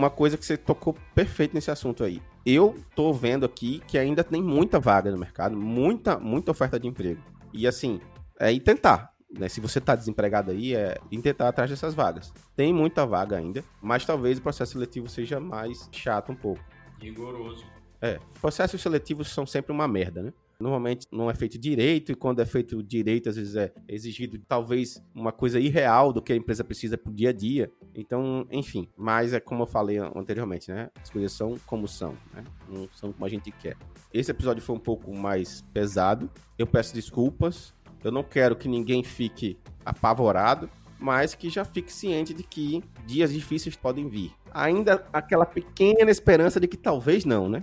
Uma 0.00 0.10
coisa 0.10 0.36
que 0.36 0.44
você 0.44 0.56
tocou 0.56 0.96
perfeito 1.14 1.54
nesse 1.54 1.70
assunto 1.70 2.02
aí. 2.02 2.22
Eu 2.44 2.74
tô 2.96 3.12
vendo 3.12 3.44
aqui 3.44 3.82
que 3.86 3.98
ainda 3.98 4.24
tem 4.24 4.42
muita 4.42 4.80
vaga 4.80 5.10
no 5.10 5.18
mercado, 5.18 5.54
muita, 5.56 6.18
muita 6.18 6.50
oferta 6.50 6.80
de 6.80 6.88
emprego. 6.88 7.20
E 7.52 7.66
assim, 7.66 8.00
é 8.38 8.50
ir 8.52 8.60
tentar. 8.60 9.12
Né? 9.30 9.48
Se 9.48 9.60
você 9.60 9.80
tá 9.80 9.94
desempregado 9.94 10.50
aí, 10.50 10.74
é 10.74 10.98
tentar 11.22 11.48
atrás 11.48 11.70
dessas 11.70 11.94
vagas. 11.94 12.32
Tem 12.56 12.72
muita 12.72 13.06
vaga 13.06 13.36
ainda, 13.36 13.62
mas 13.80 14.04
talvez 14.04 14.38
o 14.38 14.42
processo 14.42 14.72
seletivo 14.72 15.08
seja 15.08 15.38
mais 15.38 15.88
chato 15.92 16.32
um 16.32 16.36
pouco. 16.36 16.64
Rigoroso. 16.98 17.64
É, 18.00 18.18
processos 18.40 18.80
seletivos 18.80 19.28
são 19.28 19.46
sempre 19.46 19.70
uma 19.72 19.86
merda, 19.86 20.22
né? 20.22 20.32
Normalmente 20.60 21.06
não 21.10 21.30
é 21.30 21.34
feito 21.34 21.58
direito, 21.58 22.12
e 22.12 22.14
quando 22.14 22.40
é 22.40 22.44
feito 22.44 22.82
direito, 22.82 23.30
às 23.30 23.36
vezes 23.36 23.56
é 23.56 23.72
exigido 23.88 24.38
talvez 24.46 25.02
uma 25.14 25.32
coisa 25.32 25.58
irreal 25.58 26.12
do 26.12 26.20
que 26.20 26.32
a 26.32 26.36
empresa 26.36 26.62
precisa 26.62 26.98
pro 26.98 27.12
dia 27.12 27.30
a 27.30 27.32
dia. 27.32 27.72
Então, 27.94 28.46
enfim, 28.50 28.86
mas 28.96 29.32
é 29.32 29.40
como 29.40 29.62
eu 29.62 29.66
falei 29.66 29.98
anteriormente, 29.98 30.70
né? 30.70 30.90
As 31.02 31.08
coisas 31.08 31.32
são 31.32 31.56
como 31.66 31.88
são, 31.88 32.14
né? 32.34 32.44
Não 32.68 32.88
são 32.92 33.10
como 33.10 33.24
a 33.24 33.28
gente 33.28 33.50
quer. 33.50 33.76
Esse 34.12 34.30
episódio 34.30 34.62
foi 34.62 34.76
um 34.76 34.80
pouco 34.80 35.16
mais 35.16 35.62
pesado. 35.72 36.30
Eu 36.58 36.66
peço 36.66 36.94
desculpas. 36.94 37.74
Eu 38.04 38.12
não 38.12 38.22
quero 38.22 38.56
que 38.56 38.68
ninguém 38.68 39.02
fique 39.02 39.58
apavorado, 39.84 40.70
mas 40.98 41.34
que 41.34 41.48
já 41.48 41.64
fique 41.64 41.92
ciente 41.92 42.34
de 42.34 42.42
que 42.42 42.82
dias 43.06 43.32
difíceis 43.32 43.76
podem 43.76 44.08
vir. 44.08 44.32
Ainda 44.52 45.06
aquela 45.12 45.46
pequena 45.46 46.10
esperança 46.10 46.60
de 46.60 46.68
que 46.68 46.76
talvez 46.76 47.24
não, 47.24 47.48
né? 47.48 47.62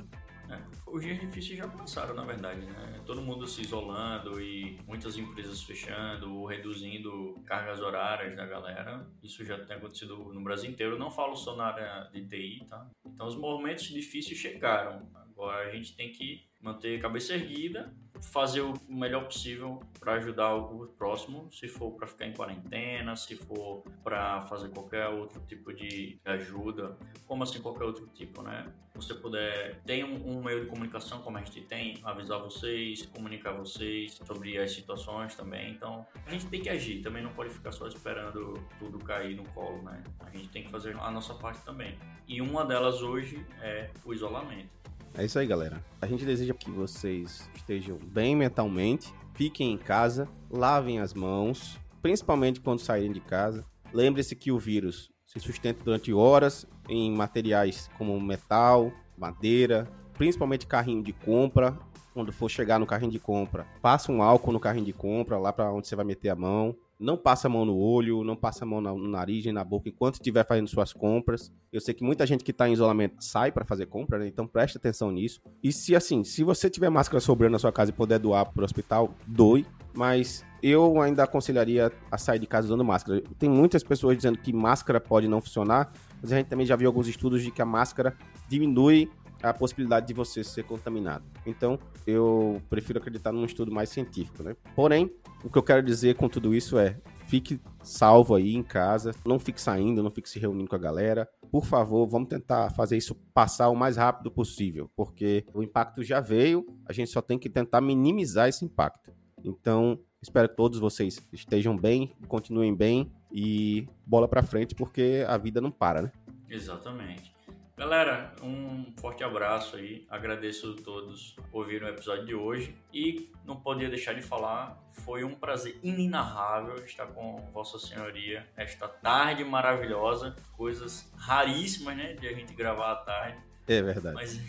Os 0.97 1.03
dias 1.03 1.19
difíceis 1.19 1.57
já 1.57 1.67
passaram, 1.67 2.15
na 2.15 2.23
verdade, 2.23 2.65
né? 2.65 3.01
Todo 3.05 3.21
mundo 3.21 3.47
se 3.47 3.61
isolando 3.61 4.41
e 4.41 4.79
muitas 4.85 5.17
empresas 5.17 5.61
fechando 5.61 6.33
ou 6.35 6.45
reduzindo 6.45 7.39
cargas 7.45 7.79
horárias 7.79 8.35
da 8.35 8.45
galera. 8.45 9.07
Isso 9.23 9.45
já 9.45 9.63
tem 9.63 9.77
acontecido 9.77 10.17
no 10.33 10.41
Brasil 10.41 10.69
inteiro. 10.69 10.97
Não 10.97 11.11
falo 11.11 11.35
só 11.35 11.55
na 11.55 11.65
área 11.65 12.09
de 12.11 12.27
TI, 12.27 12.65
tá? 12.67 12.89
Então 13.05 13.27
os 13.27 13.35
movimentos 13.35 13.85
difíceis 13.85 14.37
chegaram. 14.37 15.07
Agora 15.15 15.67
a 15.67 15.71
gente 15.71 15.95
tem 15.95 16.11
que 16.11 16.46
manter 16.61 16.97
a 16.97 17.01
cabeça 17.01 17.33
erguida, 17.33 17.93
fazer 18.21 18.61
o 18.61 18.73
melhor 18.87 19.25
possível 19.25 19.79
para 19.99 20.13
ajudar 20.13 20.55
o 20.55 20.87
próximo, 20.97 21.49
se 21.51 21.67
for 21.67 21.91
para 21.91 22.07
ficar 22.07 22.25
em 22.25 22.33
quarentena, 22.33 23.15
se 23.15 23.35
for 23.35 23.83
para 24.03 24.41
fazer 24.41 24.69
qualquer 24.69 25.07
outro 25.07 25.41
tipo 25.47 25.73
de 25.73 26.19
ajuda, 26.25 26.97
como 27.25 27.43
assim 27.43 27.61
qualquer 27.61 27.83
outro 27.83 28.07
tipo, 28.07 28.41
né? 28.41 28.71
Você 28.95 29.13
puder, 29.13 29.79
tem 29.85 30.03
um, 30.03 30.37
um, 30.37 30.43
meio 30.43 30.61
de 30.61 30.65
comunicação 30.65 31.21
como 31.21 31.37
a 31.37 31.41
gente 31.41 31.61
tem, 31.61 31.99
avisar 32.03 32.39
vocês, 32.39 33.05
comunicar 33.05 33.51
vocês 33.51 34.19
sobre 34.25 34.57
as 34.57 34.71
situações 34.71 35.35
também. 35.35 35.71
Então, 35.71 36.03
a 36.25 36.31
gente 36.31 36.47
tem 36.47 36.59
que 36.59 36.69
agir, 36.69 37.03
também 37.03 37.21
não 37.21 37.31
pode 37.31 37.51
ficar 37.51 37.71
só 37.71 37.87
esperando 37.87 38.55
tudo 38.79 38.97
cair 38.97 39.35
no 39.35 39.47
colo, 39.49 39.83
né? 39.83 40.03
A 40.19 40.31
gente 40.31 40.49
tem 40.49 40.63
que 40.63 40.71
fazer 40.71 40.97
a 40.99 41.11
nossa 41.11 41.35
parte 41.35 41.63
também. 41.63 41.95
E 42.27 42.41
uma 42.41 42.65
delas 42.65 43.03
hoje 43.03 43.45
é 43.61 43.91
o 44.03 44.13
isolamento. 44.13 44.75
É 45.17 45.25
isso 45.25 45.39
aí, 45.39 45.47
galera. 45.47 45.83
A 45.99 46.05
gente 46.05 46.23
deseja 46.23 46.53
que 46.53 46.69
vocês 46.69 47.49
estejam 47.55 47.97
bem 47.97 48.35
mentalmente, 48.35 49.11
fiquem 49.33 49.73
em 49.73 49.77
casa, 49.77 50.29
lavem 50.47 50.99
as 50.99 51.11
mãos, 51.11 51.79
principalmente 52.03 52.61
quando 52.61 52.81
saírem 52.81 53.11
de 53.11 53.19
casa. 53.19 53.65
Lembre-se 53.91 54.35
que 54.35 54.51
o 54.51 54.59
vírus 54.59 55.09
se 55.25 55.39
sustenta 55.39 55.83
durante 55.83 56.13
horas 56.13 56.67
em 56.87 57.11
materiais 57.11 57.89
como 57.97 58.21
metal, 58.21 58.91
madeira, 59.17 59.91
principalmente 60.13 60.67
carrinho 60.67 61.01
de 61.01 61.13
compra. 61.13 61.75
Quando 62.13 62.31
for 62.31 62.47
chegar 62.47 62.79
no 62.79 62.85
carrinho 62.85 63.11
de 63.11 63.19
compra, 63.19 63.65
passa 63.81 64.11
um 64.11 64.21
álcool 64.21 64.51
no 64.51 64.59
carrinho 64.59 64.85
de 64.85 64.93
compra, 64.93 65.39
lá 65.39 65.51
para 65.51 65.71
onde 65.71 65.87
você 65.87 65.95
vai 65.95 66.05
meter 66.05 66.29
a 66.29 66.35
mão 66.35 66.75
não 66.99 67.15
passa 67.15 67.47
a 67.47 67.49
mão 67.49 67.63
no 67.63 67.75
olho, 67.75 68.23
não 68.23 68.35
passa 68.35 68.65
a 68.65 68.67
mão 68.67 68.81
no 68.81 69.07
nariz 69.07 69.45
nem 69.45 69.53
na 69.53 69.63
boca 69.63 69.87
enquanto 69.87 70.15
estiver 70.15 70.45
fazendo 70.45 70.67
suas 70.67 70.91
compras. 70.91 71.51
Eu 71.71 71.79
sei 71.79 71.93
que 71.93 72.03
muita 72.03 72.25
gente 72.25 72.43
que 72.43 72.51
está 72.51 72.67
em 72.67 72.73
isolamento 72.73 73.23
sai 73.23 73.51
para 73.51 73.63
fazer 73.63 73.85
compra, 73.85 74.17
né? 74.19 74.27
então 74.27 74.47
preste 74.47 74.77
atenção 74.77 75.11
nisso. 75.11 75.41
E 75.63 75.71
se 75.71 75.95
assim, 75.95 76.23
se 76.23 76.43
você 76.43 76.69
tiver 76.69 76.89
máscara 76.89 77.19
sobrando 77.19 77.53
na 77.53 77.59
sua 77.59 77.71
casa 77.71 77.91
e 77.91 77.93
puder 77.93 78.19
doar 78.19 78.51
para 78.51 78.61
o 78.61 78.65
hospital, 78.65 79.13
doe. 79.27 79.65
Mas 79.93 80.45
eu 80.61 81.01
ainda 81.01 81.23
aconselharia 81.23 81.91
a 82.11 82.17
sair 82.17 82.39
de 82.39 82.47
casa 82.47 82.67
usando 82.67 82.83
máscara. 82.83 83.21
Tem 83.37 83.49
muitas 83.49 83.83
pessoas 83.83 84.15
dizendo 84.15 84.37
que 84.37 84.53
máscara 84.53 84.99
pode 84.99 85.27
não 85.27 85.41
funcionar, 85.41 85.91
mas 86.21 86.31
a 86.31 86.37
gente 86.37 86.47
também 86.47 86.65
já 86.65 86.75
viu 86.75 86.87
alguns 86.87 87.07
estudos 87.07 87.43
de 87.43 87.51
que 87.51 87.61
a 87.61 87.65
máscara 87.65 88.15
diminui 88.47 89.09
a 89.41 89.53
possibilidade 89.53 90.07
de 90.07 90.13
você 90.13 90.43
ser 90.43 90.63
contaminado. 90.63 91.25
Então, 91.45 91.79
eu 92.05 92.61
prefiro 92.69 92.99
acreditar 92.99 93.31
num 93.31 93.45
estudo 93.45 93.71
mais 93.71 93.89
científico, 93.89 94.43
né? 94.43 94.55
Porém, 94.75 95.11
o 95.43 95.49
que 95.49 95.57
eu 95.57 95.63
quero 95.63 95.83
dizer 95.83 96.15
com 96.15 96.27
tudo 96.27 96.53
isso 96.53 96.77
é: 96.77 96.97
fique 97.27 97.59
salvo 97.83 98.35
aí 98.35 98.55
em 98.55 98.63
casa, 98.63 99.11
não 99.25 99.39
fique 99.39 99.61
saindo, 99.61 100.01
não 100.03 100.11
fique 100.11 100.29
se 100.29 100.39
reunindo 100.39 100.69
com 100.69 100.75
a 100.75 100.79
galera. 100.79 101.29
Por 101.51 101.65
favor, 101.65 102.07
vamos 102.07 102.27
tentar 102.27 102.71
fazer 102.71 102.97
isso 102.97 103.15
passar 103.33 103.69
o 103.69 103.75
mais 103.75 103.95
rápido 103.95 104.31
possível, 104.31 104.89
porque 104.95 105.45
o 105.53 105.63
impacto 105.63 106.03
já 106.03 106.19
veio, 106.19 106.65
a 106.85 106.91
gente 106.91 107.11
só 107.11 107.21
tem 107.21 107.39
que 107.39 107.49
tentar 107.49 107.79
minimizar 107.79 108.49
esse 108.49 108.65
impacto. 108.65 109.13
Então, 109.43 109.99
espero 110.21 110.49
que 110.49 110.55
todos 110.55 110.79
vocês 110.79 111.25
estejam 111.31 111.77
bem, 111.77 112.13
continuem 112.27 112.75
bem 112.75 113.11
e 113.31 113.87
bola 114.05 114.27
para 114.27 114.43
frente, 114.43 114.75
porque 114.75 115.23
a 115.27 115.37
vida 115.37 115.61
não 115.61 115.71
para, 115.71 116.01
né? 116.01 116.11
Exatamente. 116.49 117.36
Galera, 117.77 118.33
um 118.41 118.91
forte 118.99 119.23
abraço 119.23 119.75
aí. 119.75 120.03
Agradeço 120.09 120.75
a 120.79 120.83
todos 120.83 121.35
por 121.51 121.59
ouvirem 121.59 121.87
o 121.87 121.91
episódio 121.91 122.25
de 122.25 122.33
hoje. 122.33 122.75
E 122.91 123.29
não 123.45 123.55
podia 123.55 123.87
deixar 123.87 124.13
de 124.13 124.21
falar, 124.23 124.81
foi 124.91 125.23
um 125.23 125.35
prazer 125.35 125.77
inenarrável 125.83 126.83
estar 126.83 127.05
com 127.05 127.35
Vossa 127.53 127.77
Senhoria 127.77 128.47
esta 128.57 128.87
tarde 128.87 129.43
maravilhosa. 129.43 130.35
Coisas 130.53 131.07
raríssimas, 131.15 131.95
né? 131.95 132.13
De 132.13 132.27
a 132.27 132.33
gente 132.33 132.51
gravar 132.55 132.93
à 132.93 132.95
tarde. 132.95 133.37
É 133.67 133.79
verdade. 133.79 134.15
Mas, 134.15 134.41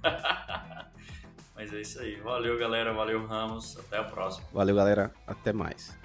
Mas 1.56 1.74
é 1.74 1.80
isso 1.80 2.00
aí. 2.00 2.14
Valeu, 2.20 2.56
galera. 2.56 2.92
Valeu, 2.92 3.26
Ramos. 3.26 3.76
Até 3.76 3.98
a 3.98 4.04
próxima. 4.04 4.46
Valeu, 4.52 4.76
galera. 4.76 5.12
Até 5.26 5.52
mais. 5.52 5.97